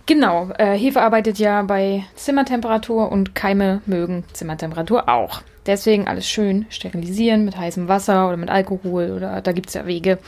Genau, 0.04 0.50
äh, 0.58 0.76
Hefe 0.76 1.00
arbeitet 1.00 1.38
ja 1.38 1.62
bei 1.62 2.04
Zimmertemperatur 2.14 3.10
und 3.10 3.34
Keime 3.34 3.80
mögen 3.86 4.24
Zimmertemperatur 4.34 5.08
auch. 5.08 5.40
Deswegen 5.64 6.06
alles 6.06 6.28
schön 6.28 6.66
sterilisieren 6.68 7.46
mit 7.46 7.56
heißem 7.56 7.88
Wasser 7.88 8.28
oder 8.28 8.36
mit 8.36 8.50
Alkohol 8.50 9.12
oder 9.16 9.40
da 9.40 9.52
gibt 9.52 9.68
es 9.68 9.74
ja 9.74 9.86
Wege. 9.86 10.18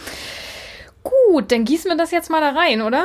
Gut, 1.02 1.52
dann 1.52 1.66
gießen 1.66 1.90
wir 1.90 1.96
das 1.98 2.10
jetzt 2.10 2.30
mal 2.30 2.40
da 2.40 2.58
rein, 2.58 2.80
oder? 2.80 3.04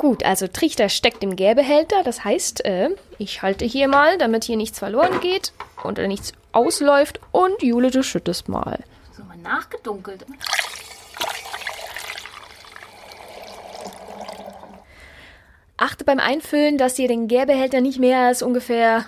Gut, 0.00 0.24
also 0.24 0.46
Trichter 0.46 0.88
steckt 0.88 1.22
im 1.22 1.36
Gärbehälter. 1.36 2.02
Das 2.02 2.24
heißt, 2.24 2.64
äh, 2.64 2.88
ich 3.18 3.42
halte 3.42 3.66
hier 3.66 3.86
mal, 3.86 4.16
damit 4.16 4.44
hier 4.44 4.56
nichts 4.56 4.78
verloren 4.78 5.20
geht 5.20 5.52
und 5.82 5.98
äh, 5.98 6.08
nichts 6.08 6.32
ausläuft. 6.52 7.20
Und 7.32 7.62
Jule, 7.62 7.90
du 7.90 8.02
schüttest 8.02 8.48
mal. 8.48 8.82
So 9.14 9.22
mal 9.24 9.36
nachgedunkelt. 9.36 10.24
Achte 15.76 16.04
beim 16.06 16.18
Einfüllen, 16.18 16.78
dass 16.78 16.98
ihr 16.98 17.08
den 17.08 17.28
Gärbehälter 17.28 17.82
nicht 17.82 17.98
mehr 17.98 18.20
als 18.20 18.40
ungefähr, 18.40 19.04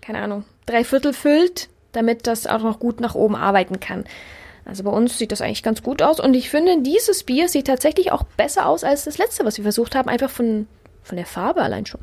keine 0.00 0.22
Ahnung, 0.22 0.44
drei 0.64 0.82
Viertel 0.82 1.12
füllt, 1.12 1.68
damit 1.92 2.26
das 2.26 2.46
auch 2.46 2.62
noch 2.62 2.78
gut 2.78 3.00
nach 3.00 3.14
oben 3.14 3.36
arbeiten 3.36 3.80
kann. 3.80 4.06
Also 4.64 4.84
bei 4.84 4.90
uns 4.90 5.18
sieht 5.18 5.32
das 5.32 5.40
eigentlich 5.40 5.62
ganz 5.62 5.82
gut 5.82 6.02
aus 6.02 6.20
und 6.20 6.34
ich 6.34 6.48
finde, 6.48 6.82
dieses 6.82 7.24
Bier 7.24 7.48
sieht 7.48 7.66
tatsächlich 7.66 8.12
auch 8.12 8.22
besser 8.22 8.66
aus 8.66 8.84
als 8.84 9.04
das 9.04 9.18
letzte, 9.18 9.44
was 9.44 9.56
wir 9.56 9.64
versucht 9.64 9.94
haben, 9.94 10.08
einfach 10.08 10.30
von, 10.30 10.66
von 11.02 11.16
der 11.16 11.26
Farbe 11.26 11.62
allein 11.62 11.84
schon. 11.84 12.00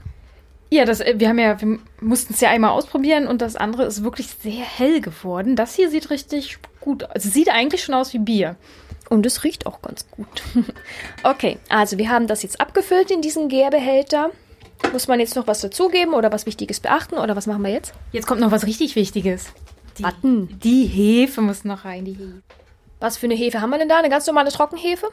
Ja, 0.72 0.86
das, 0.86 1.00
äh, 1.00 1.15
wir 1.17 1.30
haben 1.30 1.39
ja, 1.39 1.60
wir 1.60 1.80
mussten 2.02 2.34
es 2.34 2.41
ja 2.41 2.50
einmal 2.50 2.72
ausprobieren 2.72 3.28
und 3.28 3.41
das 3.41 3.56
andere 3.56 3.86
ist 3.86 4.04
wirklich 4.04 4.28
sehr 4.28 4.63
hell 4.63 5.02
geworden. 5.02 5.56
Das 5.56 5.76
hier 5.76 5.89
sieht 5.89 6.10
richtig 6.10 6.60
gut, 6.80 7.04
also 7.04 7.30
sieht 7.30 7.50
eigentlich 7.50 7.84
schon 7.84 7.95
aus 7.95 8.13
wie 8.13 8.19
Bier. 8.19 8.56
Und 9.10 9.26
es 9.26 9.43
riecht 9.43 9.65
auch 9.65 9.82
ganz 9.82 10.08
gut. 10.12 10.43
okay, 11.24 11.58
also 11.69 11.98
wir 11.98 12.10
haben 12.10 12.28
das 12.28 12.43
jetzt 12.43 12.62
abgefüllt 12.62 13.10
in 13.10 13.22
diesen 13.22 13.50
Gärbehälter. 13.50 14.30
Muss 14.93 15.08
man 15.08 15.19
jetzt 15.19 15.36
noch 15.36 15.48
was 15.48 15.62
dazugeben 15.62 16.13
oder 16.13 16.32
was 16.32 16.45
Wichtiges 16.45 16.80
beachten 16.80 17.17
oder 17.17 17.36
was 17.36 17.48
machen 17.48 17.63
wir 17.63 17.72
jetzt? 17.72 17.93
Jetzt 18.12 18.28
kommt 18.28 18.39
noch 18.39 18.52
was 18.52 18.67
richtig 18.67 18.95
Wichtiges. 18.95 19.48
Die, 20.00 20.04
Warten. 20.04 20.60
die 20.64 20.86
Hefe 20.86 21.42
muss 21.42 21.64
noch 21.66 21.86
rein, 21.86 22.06
die 22.06 22.14
Hefe. 22.14 22.42
Was 23.00 23.18
für 23.18 23.28
eine 23.28 23.36
Hefe 23.36 23.62
haben 23.62 23.70
wir 23.70 23.78
denn 23.78 23.90
da? 23.90 24.00
Eine 24.00 24.10
ganz 24.10 24.28
normale 24.28 24.52
Trockenhefe? 24.52 25.08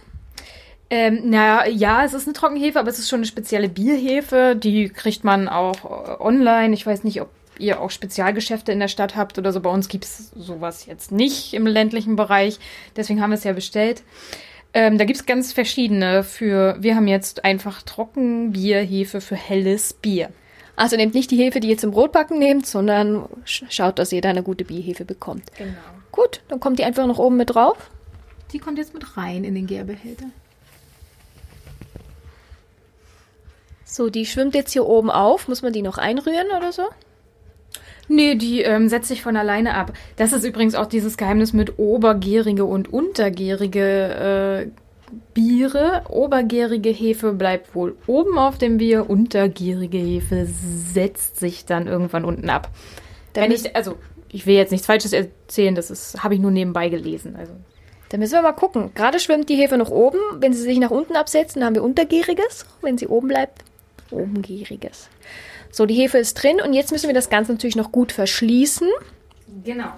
Ähm, 0.89 1.31
naja, 1.31 1.69
ja, 1.69 2.05
es 2.05 2.15
ist 2.15 2.27
eine 2.27 2.35
Trockenhefe, 2.35 2.79
aber 2.79 2.89
es 2.89 2.99
ist 2.99 3.09
schon 3.09 3.19
eine 3.19 3.27
spezielle 3.27 3.69
Bierhefe. 3.69 4.57
Die 4.57 4.89
kriegt 4.89 5.25
man 5.25 5.49
auch 5.49 5.85
äh, 5.85 6.23
online. 6.23 6.75
Ich 6.75 6.87
weiß 6.87 7.05
nicht, 7.05 7.21
ob 7.21 7.31
ihr 7.59 7.81
auch 7.81 7.91
Spezialgeschäfte 7.91 8.73
in 8.73 8.81
der 8.81 8.89
Stadt 8.89 9.17
habt 9.17 9.39
oder 9.39 9.53
so. 9.53 9.61
Bei 9.61 9.71
uns 9.71 9.89
gibt's 9.89 10.31
sowas 10.37 10.87
jetzt 10.87 11.11
nicht 11.11 11.55
im 11.55 11.67
ländlichen 11.67 12.17
Bereich. 12.17 12.59
Deswegen 12.97 13.21
haben 13.21 13.31
wir 13.31 13.37
es 13.39 13.45
ja 13.45 13.53
bestellt. 13.53 14.03
Ähm, 14.75 14.99
da 14.99 15.05
gibt's 15.05 15.27
ganz 15.27 15.53
verschiedene 15.53 16.23
für, 16.23 16.77
wir 16.81 16.97
haben 16.97 17.09
jetzt 17.09 17.45
einfach 17.45 17.83
Trockenbierhefe 17.83 19.21
für 19.21 19.37
helles 19.37 19.95
Bier. 19.95 20.31
Also 20.77 20.97
nehmt 20.97 21.15
nicht 21.15 21.31
die 21.31 21.39
Hefe, 21.39 21.59
die 21.61 21.71
ihr 21.71 21.79
zum 21.79 21.91
Brotbacken 21.91 22.39
nehmt, 22.39 22.67
sondern 22.67 23.25
sch- 23.47 23.65
schaut, 23.71 23.99
dass 23.99 24.13
ihr 24.13 24.21
da 24.21 24.29
eine 24.29 24.43
gute 24.43 24.65
Bierhefe 24.65 25.05
bekommt. 25.07 25.45
Genau. 25.57 25.73
Gut, 26.13 26.43
dann 26.49 26.61
kommt 26.61 26.79
die 26.79 26.85
einfach 26.85 27.07
noch 27.07 27.19
oben 27.19 27.37
mit 27.39 27.55
drauf. 27.55 27.91
Die 28.53 28.59
kommt 28.59 28.79
jetzt 28.79 28.95
mit 28.95 29.17
rein 29.17 29.43
in 29.45 29.55
den 29.55 29.67
Gärbehälter. 29.67 30.27
So, 33.85 34.11
die 34.11 34.27
schwimmt 34.27 34.55
jetzt 34.55 34.73
hier 34.73 34.87
oben 34.87 35.11
auf. 35.11 35.49
Muss 35.49 35.63
man 35.63 35.73
die 35.73 35.83
noch 35.83 35.99
einrühren 35.99 36.49
oder 36.57 36.73
so? 36.73 36.83
Nee, 38.09 38.35
die 38.37 38.61
ähm, 38.63 38.89
setzt 38.89 39.09
sich 39.09 39.23
von 39.23 39.37
alleine 39.37 39.75
ab. 39.75 39.93
Das 40.17 40.33
ist 40.33 40.45
übrigens 40.45 40.75
auch 40.75 40.87
dieses 40.87 41.17
Geheimnis 41.17 41.53
mit 41.53 41.79
obergärige 41.79 42.65
und 42.65 42.93
untergärige 42.93 44.69
äh, 44.71 44.71
Biere. 45.35 46.03
Obergärige 46.09 46.91
Hefe 46.91 47.33
bleibt 47.33 47.75
wohl 47.75 47.97
oben 48.07 48.39
auf 48.39 48.59
dem 48.59 48.79
Bier, 48.79 49.09
untergärige 49.09 49.99
Hefe 49.99 50.47
setzt 50.47 51.39
sich 51.39 51.65
dann 51.67 51.87
irgendwann 51.87 52.25
unten 52.25 52.51
ab. 52.51 52.71
Wenn 53.35 53.51
müssen- 53.51 53.67
ich, 53.67 53.77
also, 53.77 53.97
ich 54.31 54.47
will 54.47 54.57
jetzt 54.57 54.73
nichts 54.73 54.87
Falsches 54.87 55.13
erzählen, 55.13 55.75
das 55.75 56.17
habe 56.23 56.35
ich 56.35 56.41
nur 56.41 56.51
nebenbei 56.51 56.89
gelesen. 56.89 57.37
Also. 57.37 57.53
Dann 58.09 58.21
müssen 58.21 58.35
wir 58.35 58.43
mal 58.43 58.53
gucken. 58.53 58.91
Gerade 58.95 59.19
schwimmt 59.19 59.49
die 59.49 59.57
Hefe 59.57 59.77
noch 59.77 59.91
oben. 59.91 60.19
Wenn 60.39 60.53
sie 60.53 60.63
sich 60.63 60.79
nach 60.79 60.91
unten 60.91 61.17
absetzt, 61.17 61.57
dann 61.57 61.65
haben 61.65 61.75
wir 61.75 61.83
untergäriges. 61.83 62.65
Wenn 62.81 62.99
sie 62.99 63.09
oben 63.09 63.29
bleibt, 63.29 63.63
obengäriges. 64.11 65.09
So, 65.71 65.87
die 65.87 65.95
Hefe 65.95 66.19
ist 66.19 66.35
drin 66.35 66.61
und 66.65 66.73
jetzt 66.73 66.93
müssen 66.93 67.09
wir 67.09 67.15
das 67.15 67.29
Ganze 67.31 67.53
natürlich 67.53 67.77
noch 67.77 67.93
gut 67.93 68.13
verschließen. 68.13 68.89
Genau. 69.65 69.89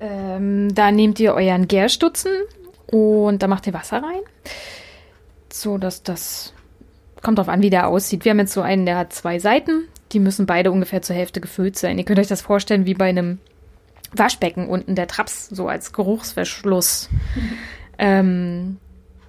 Ähm, 0.00 0.74
da 0.74 0.90
nehmt 0.90 1.20
ihr 1.20 1.34
euren 1.34 1.68
Gärstutzen 1.68 2.32
und 2.90 3.42
da 3.42 3.46
macht 3.46 3.66
ihr 3.66 3.74
Wasser 3.74 4.02
rein. 4.02 4.20
So, 5.52 5.78
dass 5.78 6.02
das 6.02 6.52
kommt 7.22 7.38
drauf 7.38 7.48
an, 7.48 7.62
wie 7.62 7.70
der 7.70 7.88
aussieht. 7.88 8.24
Wir 8.24 8.30
haben 8.30 8.38
jetzt 8.38 8.52
so 8.52 8.62
einen, 8.62 8.86
der 8.86 8.96
hat 8.96 9.12
zwei 9.12 9.38
Seiten. 9.38 9.84
Die 10.12 10.20
müssen 10.20 10.46
beide 10.46 10.72
ungefähr 10.72 11.02
zur 11.02 11.16
Hälfte 11.16 11.40
gefüllt 11.40 11.78
sein. 11.78 11.98
Ihr 11.98 12.04
könnt 12.04 12.18
euch 12.18 12.26
das 12.26 12.42
vorstellen 12.42 12.86
wie 12.86 12.94
bei 12.94 13.08
einem 13.08 13.38
Waschbecken 14.12 14.68
unten 14.68 14.94
der 14.94 15.06
Traps, 15.06 15.48
so 15.48 15.68
als 15.68 15.92
Geruchsverschluss. 15.92 17.08
ähm, 17.98 18.78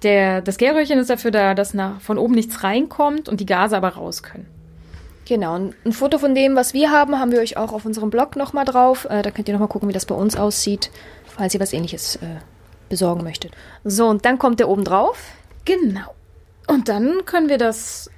der, 0.02 0.40
das 0.42 0.56
Gärröhrchen 0.56 0.98
ist 0.98 1.10
dafür 1.10 1.30
da, 1.30 1.54
dass 1.54 1.74
nach, 1.74 2.00
von 2.00 2.18
oben 2.18 2.34
nichts 2.34 2.64
reinkommt 2.64 3.28
und 3.28 3.38
die 3.38 3.46
Gase 3.46 3.76
aber 3.76 3.90
raus 3.90 4.24
können. 4.24 4.46
Genau, 5.24 5.54
ein 5.54 5.74
ein 5.84 5.92
Foto 5.92 6.18
von 6.18 6.34
dem, 6.34 6.56
was 6.56 6.74
wir 6.74 6.90
haben, 6.90 7.20
haben 7.20 7.30
wir 7.30 7.38
euch 7.38 7.56
auch 7.56 7.72
auf 7.72 7.84
unserem 7.84 8.10
Blog 8.10 8.34
nochmal 8.34 8.64
drauf. 8.64 9.06
Äh, 9.08 9.22
da 9.22 9.30
könnt 9.30 9.46
ihr 9.46 9.54
nochmal 9.54 9.68
gucken, 9.68 9.88
wie 9.88 9.92
das 9.92 10.06
bei 10.06 10.16
uns 10.16 10.34
aussieht, 10.34 10.90
falls 11.26 11.54
ihr 11.54 11.60
was 11.60 11.72
ähnliches 11.72 12.16
äh, 12.16 12.40
besorgen 12.92 13.24
möchtet. 13.24 13.52
So, 13.84 14.06
und 14.06 14.26
dann 14.26 14.38
kommt 14.38 14.60
der 14.60 14.68
oben 14.68 14.84
drauf. 14.84 15.16
Genau. 15.64 16.14
Und 16.66 16.90
dann 16.90 17.24
können 17.24 17.48
wir 17.48 17.56
das 17.56 18.10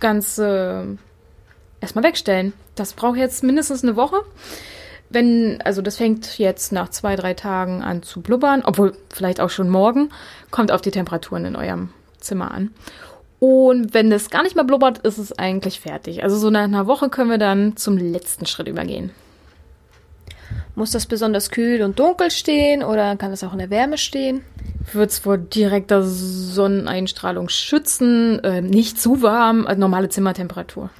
Ganze 0.00 0.98
erstmal 1.80 2.02
wegstellen. 2.02 2.52
Das 2.74 2.94
braucht 2.94 3.16
jetzt 3.16 3.44
mindestens 3.44 3.84
eine 3.84 3.94
Woche. 3.94 4.16
Wenn, 5.08 5.62
also 5.64 5.82
das 5.82 5.98
fängt 5.98 6.36
jetzt 6.38 6.72
nach 6.72 6.88
zwei, 6.88 7.14
drei 7.14 7.34
Tagen 7.34 7.80
an 7.80 8.02
zu 8.02 8.22
blubbern, 8.22 8.62
obwohl 8.64 8.96
vielleicht 9.08 9.40
auch 9.40 9.50
schon 9.50 9.68
morgen, 9.68 10.10
kommt 10.50 10.72
auf 10.72 10.80
die 10.80 10.90
Temperaturen 10.90 11.44
in 11.44 11.54
eurem 11.54 11.90
Zimmer 12.18 12.50
an. 12.50 12.74
Und 13.38 13.94
wenn 13.94 14.10
es 14.10 14.30
gar 14.30 14.42
nicht 14.42 14.56
mehr 14.56 14.64
blubbert, 14.64 14.98
ist 14.98 15.18
es 15.18 15.38
eigentlich 15.38 15.78
fertig. 15.78 16.24
Also 16.24 16.36
so 16.38 16.50
nach 16.50 16.64
einer 16.64 16.88
Woche 16.88 17.08
können 17.08 17.30
wir 17.30 17.38
dann 17.38 17.76
zum 17.76 17.98
letzten 17.98 18.46
Schritt 18.46 18.66
übergehen. 18.66 19.12
Muss 20.74 20.90
das 20.90 21.06
besonders 21.06 21.50
kühl 21.50 21.82
und 21.82 21.98
dunkel 21.98 22.30
stehen 22.30 22.82
oder 22.82 23.16
kann 23.16 23.30
das 23.30 23.44
auch 23.44 23.52
in 23.52 23.58
der 23.58 23.70
Wärme 23.70 23.98
stehen? 23.98 24.42
Wird 24.92 25.10
es 25.10 25.18
vor 25.18 25.38
direkter 25.38 26.02
Sonneneinstrahlung 26.02 27.48
schützen, 27.48 28.40
ähm, 28.42 28.66
nicht 28.68 29.00
zu 29.00 29.22
warm, 29.22 29.66
also 29.66 29.80
normale 29.80 30.08
Zimmertemperatur. 30.08 30.90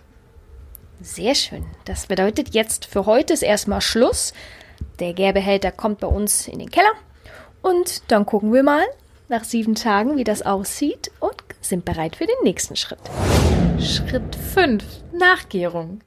Sehr 1.00 1.34
schön. 1.34 1.64
Das 1.84 2.06
bedeutet 2.06 2.54
jetzt 2.54 2.84
für 2.86 3.06
heute 3.06 3.32
ist 3.32 3.42
erstmal 3.42 3.80
Schluss. 3.80 4.32
Der 5.00 5.14
Gärbehälter 5.14 5.72
kommt 5.72 6.00
bei 6.00 6.06
uns 6.06 6.46
in 6.46 6.58
den 6.58 6.70
Keller. 6.70 6.92
Und 7.60 8.02
dann 8.08 8.26
gucken 8.26 8.52
wir 8.52 8.62
mal 8.62 8.84
nach 9.28 9.44
sieben 9.44 9.74
Tagen, 9.74 10.16
wie 10.16 10.24
das 10.24 10.42
aussieht 10.42 11.10
und 11.18 11.34
sind 11.60 11.84
bereit 11.84 12.16
für 12.16 12.26
den 12.26 12.36
nächsten 12.44 12.76
Schritt. 12.76 12.98
Schritt 13.80 14.36
5. 14.54 14.84
Nachgärung. 15.12 16.00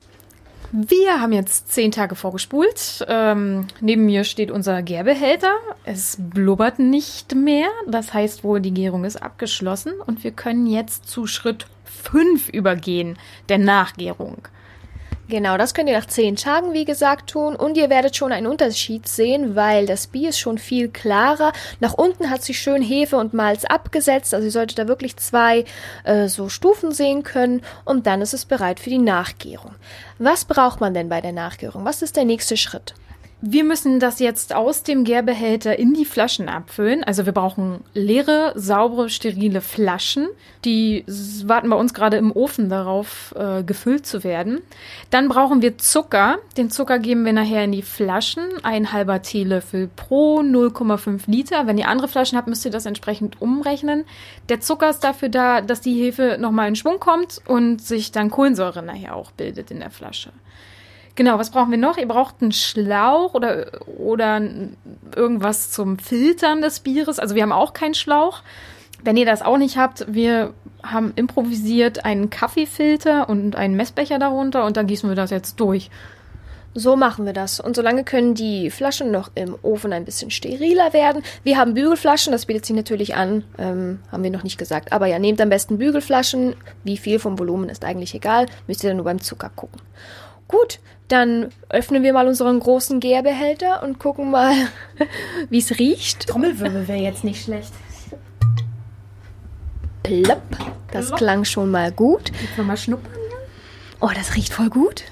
Wir 0.71 1.21
haben 1.21 1.31
jetzt 1.31 1.71
zehn 1.71 1.91
Tage 1.91 2.15
vorgespult. 2.15 3.05
Ähm, 3.07 3.67
neben 3.81 4.05
mir 4.05 4.23
steht 4.23 4.51
unser 4.51 4.81
Gärbehälter. 4.81 5.53
Es 5.83 6.17
blubbert 6.19 6.79
nicht 6.79 7.35
mehr. 7.35 7.69
Das 7.87 8.13
heißt 8.13 8.43
wohl, 8.43 8.59
die 8.61 8.73
Gärung 8.73 9.05
ist 9.05 9.21
abgeschlossen 9.21 9.93
und 10.05 10.23
wir 10.23 10.31
können 10.31 10.67
jetzt 10.67 11.07
zu 11.07 11.27
Schritt 11.27 11.67
5 11.85 12.49
übergehen, 12.49 13.17
der 13.49 13.57
Nachgärung. 13.57 14.47
Genau, 15.27 15.57
das 15.57 15.73
könnt 15.73 15.89
ihr 15.89 15.97
nach 15.97 16.05
zehn 16.05 16.35
Tagen, 16.35 16.73
wie 16.73 16.85
gesagt, 16.85 17.31
tun. 17.31 17.55
Und 17.55 17.77
ihr 17.77 17.89
werdet 17.89 18.15
schon 18.15 18.31
einen 18.31 18.45
Unterschied 18.45 19.07
sehen, 19.07 19.55
weil 19.55 19.87
das 19.87 20.05
Bier 20.05 20.29
ist 20.29 20.39
schon 20.39 20.59
viel 20.59 20.87
klarer. 20.87 21.51
Nach 21.79 21.95
unten 21.95 22.29
hat 22.29 22.43
sich 22.43 22.59
schön 22.59 22.83
Hefe 22.83 23.17
und 23.17 23.33
Malz 23.33 23.65
abgesetzt. 23.65 24.35
Also 24.35 24.45
ihr 24.45 24.51
solltet 24.51 24.77
da 24.77 24.87
wirklich 24.87 25.17
zwei 25.17 25.65
äh, 26.03 26.27
so 26.27 26.47
Stufen 26.47 26.91
sehen 26.91 27.23
können. 27.23 27.63
Und 27.85 28.05
dann 28.05 28.21
ist 28.21 28.35
es 28.35 28.45
bereit 28.45 28.79
für 28.79 28.91
die 28.91 28.99
Nachgärung. 28.99 29.73
Was 30.19 30.45
braucht 30.45 30.79
man 30.79 30.93
denn 30.93 31.09
bei 31.09 31.21
der 31.21 31.33
Nachgärung? 31.33 31.85
Was 31.85 32.03
ist 32.03 32.17
der 32.17 32.25
nächste 32.25 32.55
Schritt? 32.55 32.93
Wir 33.41 33.65
müssen 33.65 33.99
das 33.99 34.19
jetzt 34.19 34.55
aus 34.55 34.83
dem 34.83 35.03
Gärbehälter 35.03 35.77
in 35.77 35.93
die 35.93 36.05
Flaschen 36.05 36.47
abfüllen. 36.47 37.03
Also 37.03 37.25
wir 37.25 37.33
brauchen 37.33 37.83
leere, 37.93 38.53
saubere, 38.55 39.09
sterile 39.09 39.59
Flaschen. 39.59 40.29
Die 40.63 41.03
warten 41.45 41.69
bei 41.69 41.75
uns 41.75 41.93
gerade 41.93 42.15
im 42.15 42.31
Ofen 42.31 42.69
darauf, 42.69 43.35
äh, 43.37 43.63
gefüllt 43.63 44.05
zu 44.05 44.23
werden. 44.23 44.61
Dann 45.09 45.27
brauchen 45.27 45.61
wir 45.61 45.77
Zucker. 45.77 46.37
Den 46.55 46.71
Zucker 46.71 46.97
geben 46.97 47.25
wir 47.25 47.33
nachher 47.33 47.65
in 47.65 47.73
die 47.73 47.81
Flaschen. 47.81 48.43
Ein 48.63 48.93
halber 48.93 49.21
Teelöffel 49.21 49.89
pro 49.93 50.39
0,5 50.39 51.23
Liter. 51.27 51.67
Wenn 51.67 51.77
ihr 51.77 51.89
andere 51.89 52.07
Flaschen 52.07 52.37
habt, 52.37 52.47
müsst 52.47 52.63
ihr 52.63 52.71
das 52.71 52.85
entsprechend 52.85 53.41
umrechnen. 53.41 54.05
Der 54.47 54.61
Zucker 54.61 54.89
ist 54.89 55.03
dafür 55.03 55.29
da, 55.29 55.59
dass 55.59 55.81
die 55.81 56.01
Hefe 56.01 56.37
nochmal 56.39 56.69
in 56.69 56.77
Schwung 56.77 56.99
kommt 56.99 57.41
und 57.47 57.81
sich 57.81 58.13
dann 58.13 58.31
Kohlensäure 58.31 58.81
nachher 58.81 59.13
auch 59.15 59.31
bildet 59.31 59.71
in 59.71 59.81
der 59.81 59.91
Flasche. 59.91 60.31
Genau, 61.15 61.39
was 61.39 61.49
brauchen 61.49 61.71
wir 61.71 61.77
noch? 61.77 61.97
Ihr 61.97 62.07
braucht 62.07 62.35
einen 62.41 62.51
Schlauch 62.51 63.33
oder, 63.33 63.67
oder 63.97 64.41
irgendwas 65.15 65.71
zum 65.71 65.97
Filtern 65.97 66.61
des 66.61 66.81
Bieres. 66.81 67.19
Also 67.19 67.35
wir 67.35 67.43
haben 67.43 67.53
auch 67.53 67.73
keinen 67.73 67.93
Schlauch. 67.93 68.41
Wenn 69.03 69.17
ihr 69.17 69.25
das 69.25 69.41
auch 69.41 69.57
nicht 69.57 69.77
habt, 69.77 70.13
wir 70.13 70.53
haben 70.83 71.13
improvisiert 71.15 72.03
einen 72.05 72.29
Kaffeefilter 72.29 73.29
und 73.29 73.55
einen 73.55 73.75
Messbecher 73.75 74.19
darunter 74.19 74.65
und 74.65 74.77
dann 74.77 74.87
gießen 74.87 75.09
wir 75.09 75.15
das 75.15 75.29
jetzt 75.29 75.59
durch. 75.59 75.89
So 76.77 76.97
machen 76.97 77.25
wir 77.25 77.31
das. 77.31 77.61
Und 77.61 77.77
solange 77.77 78.03
können 78.03 78.35
die 78.35 78.69
Flaschen 78.69 79.09
noch 79.09 79.31
im 79.35 79.55
Ofen 79.61 79.93
ein 79.93 80.03
bisschen 80.03 80.29
steriler 80.29 80.91
werden. 80.91 81.23
Wir 81.43 81.57
haben 81.57 81.73
Bügelflaschen, 81.73 82.33
das 82.33 82.47
bietet 82.47 82.65
sich 82.65 82.75
natürlich 82.75 83.15
an, 83.15 83.45
ähm, 83.57 83.99
haben 84.11 84.23
wir 84.23 84.31
noch 84.31 84.43
nicht 84.43 84.57
gesagt. 84.57 84.91
Aber 84.91 85.05
ja, 85.05 85.17
nehmt 85.17 85.39
am 85.39 85.47
besten 85.47 85.77
Bügelflaschen. 85.77 86.57
Wie 86.83 86.97
viel 86.97 87.19
vom 87.19 87.39
Volumen 87.39 87.69
ist 87.69 87.85
eigentlich 87.85 88.13
egal. 88.13 88.47
Müsst 88.67 88.83
ihr 88.83 88.89
dann 88.89 88.97
nur 88.97 89.05
beim 89.05 89.21
Zucker 89.21 89.51
gucken. 89.55 89.79
Gut, 90.47 90.79
dann 91.07 91.49
öffnen 91.69 92.03
wir 92.03 92.13
mal 92.13 92.27
unseren 92.27 92.59
großen 92.59 92.99
Gärbehälter 92.99 93.83
und 93.83 93.99
gucken 93.99 94.31
mal, 94.31 94.53
wie 95.49 95.59
es 95.59 95.79
riecht. 95.79 96.27
Trommelwirbel 96.27 96.87
wäre 96.87 96.99
jetzt 96.99 97.23
nicht 97.23 97.43
schlecht. 97.43 97.73
Plopp. 100.03 100.41
Das 100.91 101.07
Plopp. 101.07 101.17
klang 101.17 101.45
schon 101.45 101.71
mal 101.71 101.91
gut. 101.91 102.31
Jetzt 102.41 102.57
nochmal 102.57 102.77
schnuppern. 102.77 103.11
Oh, 104.01 104.09
das 104.13 104.35
riecht 104.35 104.53
voll 104.53 104.69
gut. 104.69 105.03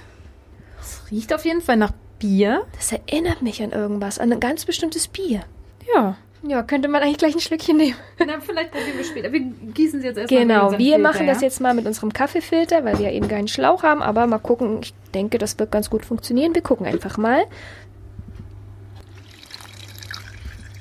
Es 0.80 1.02
riecht 1.10 1.34
auf 1.34 1.46
jeden 1.46 1.62
Fall 1.62 1.78
nach 1.78 1.94
Bier. 2.20 2.64
Das 2.76 2.92
erinnert 2.92 3.42
mich 3.42 3.62
an 3.64 3.72
irgendwas, 3.72 4.20
an 4.20 4.32
ein 4.32 4.40
ganz 4.40 4.66
bestimmtes 4.66 5.08
Bier. 5.08 5.42
Ja. 5.96 6.16
Ja, 6.46 6.62
könnte 6.62 6.90
man 6.90 7.02
eigentlich 7.02 7.18
gleich 7.20 7.36
ein 7.36 7.40
Schlückchen 7.40 7.78
nehmen. 7.78 7.96
Na, 8.20 8.40
vielleicht 8.42 8.72
probieren 8.72 8.98
wir 8.98 9.06
später. 9.06 9.32
Wir 9.32 9.40
gießen 9.40 10.02
sie 10.02 10.08
jetzt 10.08 10.18
erstmal 10.18 10.42
Genau, 10.42 10.78
wir 10.78 10.98
machen 10.98 11.26
das 11.26 11.42
jetzt 11.42 11.62
mal 11.62 11.74
mit 11.74 11.86
unserem 11.86 12.12
Kaffeefilter, 12.12 12.84
weil 12.84 13.00
wir 13.00 13.06
ja 13.08 13.12
eben 13.12 13.30
keinen 13.30 13.48
Schlauch 13.48 13.84
haben, 13.84 14.02
aber 14.02 14.28
mal 14.28 14.40
gucken. 14.40 14.80
Ich 14.82 14.94
denke, 15.14 15.38
das 15.38 15.58
wird 15.58 15.72
ganz 15.72 15.90
gut 15.90 16.06
funktionieren. 16.06 16.54
Wir 16.54 16.62
gucken 16.62 16.86
einfach 16.86 17.18
mal. 17.18 17.46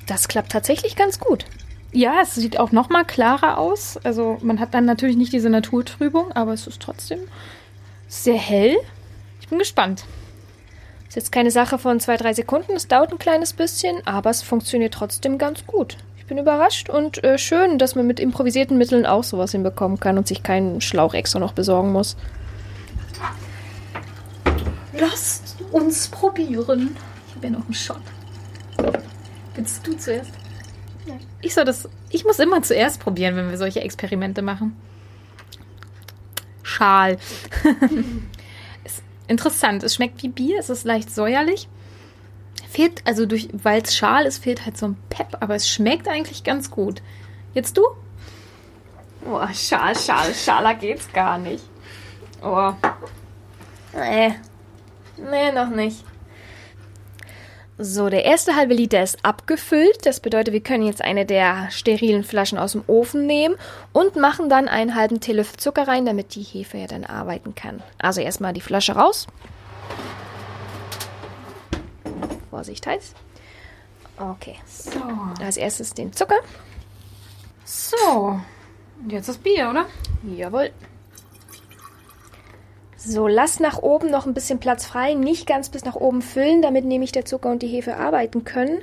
Das 0.07 0.27
klappt 0.27 0.51
tatsächlich 0.51 0.95
ganz 0.95 1.19
gut. 1.19 1.45
Ja, 1.91 2.15
es 2.21 2.35
sieht 2.35 2.59
auch 2.59 2.71
noch 2.71 2.89
mal 2.89 3.05
klarer 3.05 3.57
aus. 3.57 3.97
Also 4.03 4.37
man 4.41 4.59
hat 4.59 4.73
dann 4.73 4.85
natürlich 4.85 5.15
nicht 5.15 5.31
diese 5.31 5.49
Naturtrübung, 5.49 6.31
aber 6.31 6.53
es 6.53 6.67
ist 6.67 6.81
trotzdem 6.81 7.19
sehr 8.07 8.37
hell. 8.37 8.75
Ich 9.39 9.47
bin 9.47 9.59
gespannt. 9.59 10.03
Ist 11.07 11.15
jetzt 11.15 11.31
keine 11.31 11.51
Sache 11.51 11.77
von 11.77 11.99
zwei, 11.99 12.17
drei 12.17 12.33
Sekunden. 12.33 12.73
Es 12.73 12.87
dauert 12.87 13.11
ein 13.11 13.19
kleines 13.19 13.53
bisschen, 13.53 14.05
aber 14.05 14.31
es 14.31 14.41
funktioniert 14.41 14.95
trotzdem 14.95 15.37
ganz 15.37 15.65
gut. 15.67 15.97
Ich 16.17 16.25
bin 16.25 16.39
überrascht 16.39 16.89
und 16.89 17.23
äh, 17.23 17.37
schön, 17.37 17.77
dass 17.77 17.95
man 17.95 18.07
mit 18.07 18.19
improvisierten 18.19 18.77
Mitteln 18.77 19.05
auch 19.05 19.23
sowas 19.23 19.51
hinbekommen 19.51 19.99
kann 19.99 20.17
und 20.17 20.27
sich 20.27 20.41
keinen 20.41 20.81
Schlauch 20.81 21.13
extra 21.13 21.37
noch 21.37 21.53
besorgen 21.53 21.91
muss. 21.91 22.15
Lasst 24.97 25.57
uns 25.71 26.07
probieren. 26.07 26.95
Ich 27.27 27.35
habe 27.35 27.47
ja 27.47 27.51
noch 27.51 27.65
einen 27.65 27.73
Shot. 27.73 28.01
Willst 29.55 29.85
du 29.85 29.93
zuerst? 29.97 30.31
Ich 31.41 31.53
soll 31.53 31.65
das. 31.65 31.89
Ich 32.09 32.23
muss 32.23 32.39
immer 32.39 32.61
zuerst 32.61 32.99
probieren, 32.99 33.35
wenn 33.35 33.49
wir 33.49 33.57
solche 33.57 33.81
Experimente 33.81 34.41
machen. 34.41 34.75
Schal. 36.61 37.17
ist 38.83 39.03
interessant. 39.27 39.83
Es 39.83 39.95
schmeckt 39.95 40.23
wie 40.23 40.29
Bier. 40.29 40.59
Es 40.59 40.69
ist 40.69 40.85
leicht 40.85 41.13
säuerlich. 41.13 41.67
Fehlt, 42.69 43.05
also 43.05 43.25
durch, 43.25 43.49
weil 43.51 43.83
es 43.83 43.95
Schal 43.95 44.25
ist, 44.25 44.39
fehlt 44.43 44.65
halt 44.65 44.77
so 44.77 44.87
ein 44.87 44.97
Pep, 45.09 45.37
aber 45.41 45.53
es 45.53 45.69
schmeckt 45.69 46.07
eigentlich 46.07 46.43
ganz 46.43 46.71
gut. 46.71 47.03
Jetzt 47.53 47.77
du? 47.77 47.83
Oh, 49.25 49.47
schal, 49.53 49.95
schal, 49.95 50.33
schaler 50.33 50.73
geht's 50.73 51.11
gar 51.13 51.37
nicht. 51.37 51.63
Oh. 52.41 52.73
Nee. 53.93 54.33
Nee, 55.29 55.51
noch 55.51 55.69
nicht. 55.69 56.03
So, 57.79 58.09
der 58.09 58.23
erste 58.23 58.55
halbe 58.55 58.75
Liter 58.75 59.01
ist 59.01 59.25
abgefüllt. 59.25 60.05
Das 60.05 60.19
bedeutet, 60.19 60.53
wir 60.53 60.61
können 60.61 60.85
jetzt 60.85 61.03
eine 61.03 61.25
der 61.25 61.71
sterilen 61.71 62.23
Flaschen 62.23 62.59
aus 62.59 62.73
dem 62.73 62.83
Ofen 62.85 63.25
nehmen 63.25 63.55
und 63.93 64.15
machen 64.15 64.47
dann 64.47 64.67
einen 64.67 64.93
halben 64.93 65.19
Teelöffel 65.19 65.57
Zucker 65.57 65.87
rein, 65.87 66.05
damit 66.05 66.35
die 66.35 66.43
Hefe 66.43 66.77
ja 66.77 66.87
dann 66.87 67.03
arbeiten 67.03 67.55
kann. 67.55 67.81
Also 67.97 68.21
erstmal 68.21 68.53
die 68.53 68.61
Flasche 68.61 68.93
raus. 68.93 69.25
Vorsicht 72.51 72.85
heiß. 72.85 73.15
Okay. 74.17 74.55
So. 74.67 74.91
Als 75.43 75.57
erstes 75.57 75.95
den 75.95 76.13
Zucker. 76.13 76.39
So. 77.65 78.39
Und 79.01 79.11
jetzt 79.11 79.29
das 79.29 79.37
Bier, 79.37 79.69
oder? 79.71 79.87
Jawohl. 80.37 80.71
So, 83.05 83.27
lass 83.27 83.59
nach 83.59 83.79
oben 83.79 84.09
noch 84.09 84.25
ein 84.25 84.33
bisschen 84.33 84.59
Platz 84.59 84.85
frei. 84.85 85.13
Nicht 85.13 85.45
ganz 85.45 85.67
bis 85.69 85.83
nach 85.83 85.95
oben 85.95 86.21
füllen, 86.21 86.61
damit 86.61 86.85
nämlich 86.85 87.11
der 87.11 87.25
Zucker 87.25 87.51
und 87.51 87.61
die 87.61 87.67
Hefe 87.67 87.97
arbeiten 87.97 88.45
können. 88.45 88.81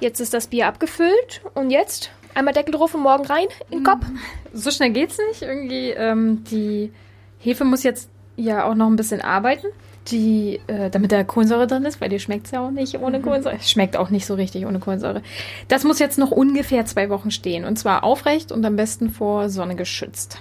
Jetzt 0.00 0.20
ist 0.20 0.34
das 0.34 0.48
Bier 0.48 0.66
abgefüllt. 0.66 1.40
Und 1.54 1.70
jetzt 1.70 2.10
einmal 2.34 2.52
Deckel 2.52 2.74
drauf 2.74 2.94
und 2.94 3.02
morgen 3.02 3.24
rein 3.24 3.46
in 3.70 3.78
den 3.78 3.84
Kopf. 3.84 4.04
So 4.52 4.70
schnell 4.70 4.90
geht's 4.90 5.16
nicht. 5.28 5.40
Irgendwie, 5.40 5.90
ähm, 5.90 6.44
die 6.50 6.92
Hefe 7.38 7.64
muss 7.64 7.82
jetzt 7.82 8.10
ja 8.36 8.64
auch 8.64 8.74
noch 8.74 8.88
ein 8.88 8.96
bisschen 8.96 9.22
arbeiten. 9.22 9.68
Die, 10.08 10.60
äh, 10.66 10.90
damit 10.90 11.12
da 11.12 11.22
Kohlensäure 11.24 11.66
drin 11.68 11.84
ist, 11.84 12.00
weil 12.00 12.08
dir 12.08 12.18
schmeckt's 12.18 12.50
ja 12.50 12.60
auch 12.60 12.72
nicht 12.72 13.00
ohne 13.00 13.22
Kohlensäure. 13.22 13.56
Es 13.56 13.70
schmeckt 13.70 13.96
auch 13.96 14.10
nicht 14.10 14.26
so 14.26 14.34
richtig 14.34 14.66
ohne 14.66 14.80
Kohlensäure. 14.80 15.22
Das 15.68 15.84
muss 15.84 15.98
jetzt 15.98 16.18
noch 16.18 16.32
ungefähr 16.32 16.84
zwei 16.84 17.08
Wochen 17.08 17.30
stehen. 17.30 17.64
Und 17.64 17.78
zwar 17.78 18.04
aufrecht 18.04 18.52
und 18.52 18.64
am 18.66 18.76
besten 18.76 19.10
vor 19.10 19.48
Sonne 19.48 19.76
geschützt. 19.76 20.40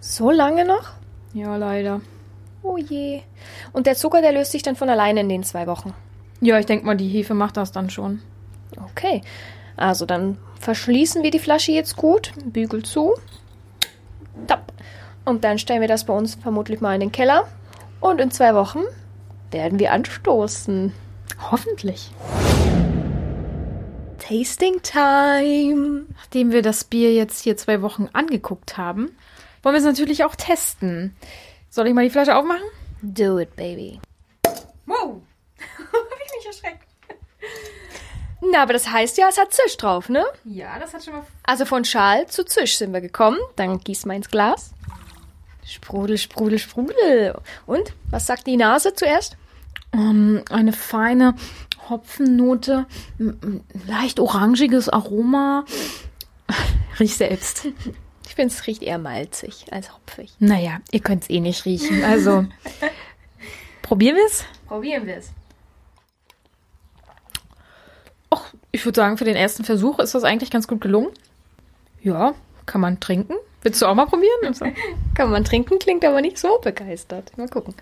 So 0.00 0.30
lange 0.30 0.66
noch? 0.66 0.92
Ja, 1.36 1.54
leider. 1.56 2.00
Oh 2.62 2.78
je. 2.78 3.20
Und 3.74 3.86
der 3.86 3.94
Zucker, 3.94 4.22
der 4.22 4.32
löst 4.32 4.52
sich 4.52 4.62
dann 4.62 4.74
von 4.74 4.88
alleine 4.88 5.20
in 5.20 5.28
den 5.28 5.44
zwei 5.44 5.66
Wochen. 5.66 5.92
Ja, 6.40 6.58
ich 6.58 6.64
denke 6.64 6.86
mal, 6.86 6.96
die 6.96 7.10
Hefe 7.10 7.34
macht 7.34 7.58
das 7.58 7.72
dann 7.72 7.90
schon. 7.90 8.22
Okay. 8.90 9.20
Also 9.76 10.06
dann 10.06 10.38
verschließen 10.60 11.22
wir 11.22 11.30
die 11.30 11.38
Flasche 11.38 11.72
jetzt 11.72 11.98
gut. 11.98 12.32
Bügel 12.42 12.84
zu. 12.84 13.12
Top. 14.46 14.72
Und 15.26 15.44
dann 15.44 15.58
stellen 15.58 15.82
wir 15.82 15.88
das 15.88 16.04
bei 16.04 16.14
uns 16.14 16.36
vermutlich 16.36 16.80
mal 16.80 16.94
in 16.94 17.00
den 17.00 17.12
Keller. 17.12 17.46
Und 18.00 18.18
in 18.18 18.30
zwei 18.30 18.54
Wochen 18.54 18.80
werden 19.50 19.78
wir 19.78 19.92
anstoßen. 19.92 20.94
Hoffentlich. 21.50 22.12
Tasting 24.16 24.80
Time. 24.82 26.06
Nachdem 26.16 26.50
wir 26.50 26.62
das 26.62 26.84
Bier 26.84 27.12
jetzt 27.12 27.42
hier 27.42 27.58
zwei 27.58 27.82
Wochen 27.82 28.08
angeguckt 28.14 28.78
haben, 28.78 29.10
wollen 29.66 29.74
wir 29.74 29.80
es 29.80 29.84
natürlich 29.84 30.22
auch 30.22 30.36
testen. 30.36 31.16
Soll 31.70 31.88
ich 31.88 31.92
mal 31.92 32.04
die 32.04 32.10
Flasche 32.10 32.36
aufmachen? 32.36 32.62
Do 33.02 33.40
it, 33.40 33.56
baby. 33.56 34.00
Wow. 34.86 35.22
Hab 35.92 36.20
ich 36.24 36.32
mich 36.36 36.46
erschreckt. 36.46 36.86
Na, 38.52 38.62
aber 38.62 38.74
das 38.74 38.88
heißt 38.88 39.18
ja, 39.18 39.28
es 39.28 39.38
hat 39.38 39.52
Zisch 39.52 39.76
drauf, 39.76 40.08
ne? 40.08 40.24
Ja, 40.44 40.78
das 40.78 40.94
hat 40.94 41.04
schon 41.04 41.14
mal. 41.14 41.26
Also 41.42 41.64
von 41.64 41.84
Schal 41.84 42.28
zu 42.28 42.44
Zisch 42.44 42.78
sind 42.78 42.92
wir 42.92 43.00
gekommen. 43.00 43.38
Dann 43.56 43.80
gieß 43.80 44.06
mal 44.06 44.14
ins 44.14 44.30
Glas. 44.30 44.70
Sprudel, 45.64 46.16
sprudel, 46.16 46.60
sprudel. 46.60 47.34
Und? 47.66 47.92
Was 48.12 48.28
sagt 48.28 48.46
die 48.46 48.56
Nase 48.56 48.94
zuerst? 48.94 49.36
Ähm, 49.92 50.44
eine 50.48 50.72
feine 50.72 51.34
Hopfennote, 51.90 52.86
leicht 53.88 54.20
orangiges 54.20 54.88
Aroma. 54.88 55.64
Riech 57.00 57.16
selbst. 57.16 57.66
Ich 58.26 58.34
finde, 58.34 58.52
es 58.52 58.66
riecht 58.66 58.82
eher 58.82 58.98
malzig 58.98 59.66
als 59.70 59.94
hopfig. 59.94 60.32
Naja, 60.38 60.80
ihr 60.90 61.00
könnt 61.00 61.22
es 61.22 61.30
eh 61.30 61.40
nicht 61.40 61.64
riechen. 61.64 62.04
Also 62.04 62.46
probieren 63.82 64.16
wir 64.16 64.26
es. 64.26 64.44
Probieren 64.66 65.06
wir 65.06 65.16
es. 65.16 65.30
Och, 68.30 68.44
ich 68.72 68.84
würde 68.84 68.96
sagen, 68.96 69.16
für 69.16 69.24
den 69.24 69.36
ersten 69.36 69.64
Versuch 69.64 70.00
ist 70.00 70.14
das 70.14 70.24
eigentlich 70.24 70.50
ganz 70.50 70.66
gut 70.66 70.80
gelungen. 70.80 71.10
Ja, 72.02 72.34
kann 72.66 72.80
man 72.80 73.00
trinken. 73.00 73.36
Willst 73.62 73.80
du 73.80 73.86
auch 73.86 73.94
mal 73.94 74.06
probieren? 74.06 74.44
Also, 74.44 74.66
Kann 75.14 75.30
man 75.30 75.44
trinken, 75.44 75.78
klingt 75.78 76.04
aber 76.04 76.20
nicht 76.20 76.38
so 76.38 76.58
begeistert. 76.58 77.36
Mal 77.38 77.48
gucken. 77.48 77.74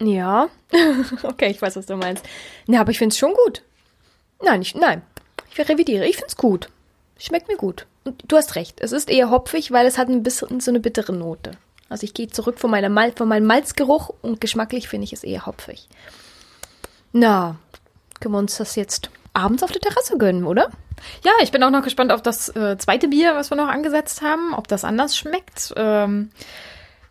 Ja. 0.00 0.48
okay, 1.22 1.50
ich 1.50 1.60
weiß, 1.60 1.76
was 1.76 1.86
du 1.86 1.96
meinst. 1.96 2.24
Na, 2.66 2.80
aber 2.80 2.90
ich 2.90 2.98
find's 2.98 3.16
schon 3.16 3.32
gut. 3.32 3.62
Nein, 4.42 4.60
ich, 4.62 4.74
nein. 4.74 5.02
Ich 5.50 5.58
revidiere. 5.68 6.06
Ich 6.06 6.16
find's 6.16 6.36
gut. 6.36 6.68
Schmeckt 7.18 7.48
mir 7.48 7.56
gut. 7.56 7.86
Und 8.04 8.22
du 8.28 8.36
hast 8.36 8.54
recht. 8.54 8.80
Es 8.80 8.92
ist 8.92 9.10
eher 9.10 9.30
hopfig, 9.30 9.72
weil 9.72 9.86
es 9.86 9.98
hat 9.98 10.08
ein 10.08 10.22
bisschen 10.22 10.60
so 10.60 10.70
eine 10.70 10.80
bittere 10.80 11.12
Note. 11.12 11.52
Also 11.88 12.04
ich 12.04 12.14
gehe 12.14 12.28
zurück 12.28 12.58
von, 12.58 12.70
meiner 12.70 12.88
Mal 12.88 13.12
von 13.12 13.28
meinem 13.28 13.46
Malzgeruch 13.46 14.10
und 14.22 14.40
geschmacklich 14.40 14.88
finde 14.88 15.04
ich 15.04 15.12
es 15.12 15.24
eher 15.24 15.46
hopfig. 15.46 15.88
Na, 17.12 17.56
können 18.20 18.34
wir 18.34 18.38
uns 18.38 18.56
das 18.56 18.76
jetzt 18.76 19.10
abends 19.32 19.62
auf 19.62 19.70
der 19.70 19.80
Terrasse 19.80 20.18
gönnen, 20.18 20.44
oder? 20.44 20.70
Ja, 21.24 21.32
ich 21.42 21.52
bin 21.52 21.62
auch 21.62 21.70
noch 21.70 21.82
gespannt 21.82 22.10
auf 22.10 22.22
das 22.22 22.48
äh, 22.56 22.76
zweite 22.78 23.08
Bier, 23.08 23.34
was 23.34 23.50
wir 23.50 23.56
noch 23.56 23.68
angesetzt 23.68 24.22
haben, 24.22 24.54
ob 24.54 24.66
das 24.68 24.84
anders 24.84 25.16
schmeckt. 25.16 25.72
Ähm, 25.76 26.30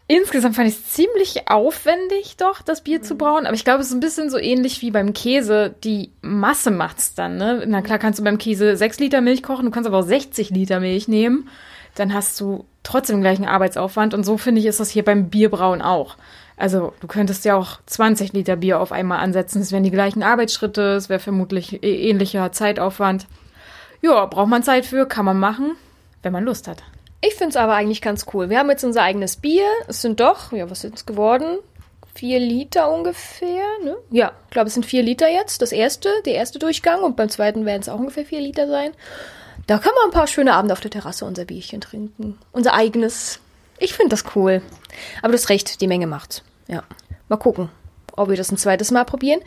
insgesamt 0.08 0.56
fand 0.56 0.68
ich 0.68 0.76
es 0.76 0.90
ziemlich 0.92 1.50
aufwendig, 1.50 2.38
doch, 2.38 2.62
das 2.62 2.84
Bier 2.84 3.02
zu 3.02 3.16
brauen. 3.16 3.46
Aber 3.46 3.56
ich 3.56 3.66
glaube, 3.66 3.82
es 3.82 3.88
ist 3.88 3.94
ein 3.94 4.00
bisschen 4.00 4.30
so 4.30 4.38
ähnlich 4.38 4.82
wie 4.82 4.92
beim 4.92 5.14
Käse. 5.14 5.76
Die 5.84 6.12
Masse 6.22 6.72
macht's 6.72 7.16
dann, 7.16 7.38
ne? 7.38 7.64
Na 7.68 7.82
klar 7.82 8.00
kannst 8.00 8.20
du 8.20 8.24
beim 8.24 8.38
Käse 8.38 8.76
6 8.76 9.00
Liter 9.00 9.22
Milch 9.22 9.44
kochen, 9.44 9.66
du 9.66 9.72
kannst 9.72 9.88
aber 9.88 10.00
auch 10.00 10.06
60 10.06 10.50
Liter 10.52 10.80
Milch 10.80 11.08
nehmen. 11.08 11.50
Dann 11.96 12.14
hast 12.14 12.40
du 12.40 12.66
trotzdem 12.84 13.22
gleichen 13.22 13.46
Arbeitsaufwand. 13.46 14.14
Und 14.14 14.26
so 14.26 14.38
finde 14.38 14.60
ich, 14.60 14.68
ist 14.68 14.80
das 14.80 14.90
hier 14.90 15.04
beim 15.04 15.30
Bierbrauen 15.30 15.82
auch. 15.82 16.18
Also 16.58 16.94
du 17.02 17.08
könntest 17.08 17.44
ja 17.46 17.56
auch 17.56 17.80
20 17.86 18.34
Liter 18.34 18.56
Bier 18.56 18.80
auf 18.80 18.92
einmal 18.92 19.20
ansetzen. 19.20 19.62
Es 19.62 19.72
wären 19.72 19.84
die 19.84 19.92
gleichen 19.92 20.24
Arbeitsschritte, 20.24 20.94
es 20.94 21.10
wäre 21.10 21.20
vermutlich 21.20 21.84
ähnlicher 21.84 22.52
Zeitaufwand. 22.52 23.28
Ja, 24.02 24.26
braucht 24.26 24.50
man 24.50 24.64
Zeit 24.64 24.86
für, 24.86 25.06
kann 25.06 25.26
man 25.26 25.40
machen, 25.40 25.76
wenn 26.22 26.32
man 26.34 26.44
Lust 26.44 26.68
hat. 26.68 26.84
Ich 27.28 27.36
finde 27.36 27.50
es 27.50 27.56
aber 27.56 27.74
eigentlich 27.74 28.02
ganz 28.02 28.26
cool. 28.34 28.50
Wir 28.50 28.60
haben 28.60 28.70
jetzt 28.70 28.84
unser 28.84 29.02
eigenes 29.02 29.38
Bier. 29.38 29.66
Es 29.88 30.02
sind 30.02 30.20
doch, 30.20 30.52
ja, 30.52 30.70
was 30.70 30.82
sind 30.82 30.96
es 30.96 31.06
geworden? 31.06 31.58
Vier 32.14 32.40
Liter 32.40 32.92
ungefähr, 32.92 33.66
ne? 33.84 33.98
Ja, 34.12 34.32
ich 34.46 34.52
glaube, 34.52 34.68
es 34.68 34.76
sind 34.76 34.86
vier 34.86 35.02
Liter 35.02 35.28
jetzt. 35.28 35.62
Das 35.62 35.72
erste, 35.72 36.10
der 36.26 36.36
erste 36.36 36.60
Durchgang. 36.60 37.02
Und 37.02 37.16
beim 37.16 37.30
zweiten 37.30 37.66
werden 37.66 37.82
es 37.82 37.90
auch 37.90 38.00
ungefähr 38.00 38.26
vier 38.26 38.42
Liter 38.42 38.68
sein. 38.68 38.92
Da 39.66 39.80
können 39.80 39.96
wir 39.96 40.06
ein 40.06 40.14
paar 40.14 40.28
schöne 40.28 40.54
Abende 40.54 40.74
auf 40.74 40.82
der 40.82 40.92
Terrasse 40.92 41.26
unser 41.26 41.46
Bierchen 41.46 41.82
trinken. 41.82 42.38
Unser 42.52 42.74
eigenes. 42.74 43.40
Ich 43.80 43.94
finde 43.94 44.12
das 44.12 44.36
cool. 44.36 44.62
Aber 45.22 45.30
du 45.30 45.38
hast 45.38 45.50
recht, 45.50 45.82
die 45.82 45.88
Menge 45.88 46.08
macht's. 46.08 46.44
Ja. 46.68 46.84
Mal 47.28 47.38
gucken, 47.38 47.70
ob 48.16 48.30
wir 48.30 48.38
das 48.38 48.52
ein 48.52 48.58
zweites 48.58 48.92
Mal 48.92 49.06
probieren. 49.06 49.42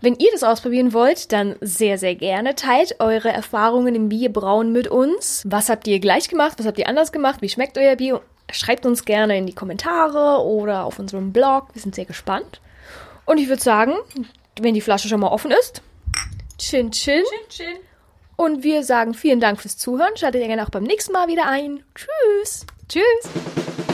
Wenn 0.00 0.16
ihr 0.16 0.30
das 0.32 0.42
ausprobieren 0.42 0.92
wollt, 0.92 1.32
dann 1.32 1.56
sehr, 1.60 1.98
sehr 1.98 2.14
gerne. 2.14 2.54
Teilt 2.54 3.00
eure 3.00 3.30
Erfahrungen 3.30 3.94
im 3.94 4.08
Bierbrauen 4.08 4.72
mit 4.72 4.88
uns. 4.88 5.42
Was 5.46 5.68
habt 5.68 5.86
ihr 5.86 5.98
gleich 6.00 6.28
gemacht? 6.28 6.58
Was 6.58 6.66
habt 6.66 6.78
ihr 6.78 6.88
anders 6.88 7.12
gemacht? 7.12 7.40
Wie 7.42 7.48
schmeckt 7.48 7.78
euer 7.78 7.96
Bier? 7.96 8.20
Schreibt 8.52 8.84
uns 8.84 9.04
gerne 9.04 9.38
in 9.38 9.46
die 9.46 9.54
Kommentare 9.54 10.44
oder 10.44 10.84
auf 10.84 10.98
unserem 10.98 11.32
Blog. 11.32 11.68
Wir 11.72 11.80
sind 11.80 11.94
sehr 11.94 12.04
gespannt. 12.04 12.60
Und 13.24 13.38
ich 13.38 13.48
würde 13.48 13.62
sagen, 13.62 13.94
wenn 14.60 14.74
die 14.74 14.82
Flasche 14.82 15.08
schon 15.08 15.20
mal 15.20 15.28
offen 15.28 15.50
ist, 15.50 15.82
chin 16.58 16.90
chin. 16.90 17.22
Chin, 17.24 17.48
chin. 17.48 17.76
Und 18.36 18.62
wir 18.62 18.82
sagen 18.82 19.14
vielen 19.14 19.40
Dank 19.40 19.60
fürs 19.60 19.78
Zuhören. 19.78 20.16
Schaltet 20.16 20.42
ihr 20.42 20.48
gerne 20.48 20.64
auch 20.64 20.70
beim 20.70 20.82
nächsten 20.82 21.12
Mal 21.12 21.28
wieder 21.28 21.46
ein. 21.46 21.82
Tschüss. 21.94 22.66
Tschüss. 22.88 23.93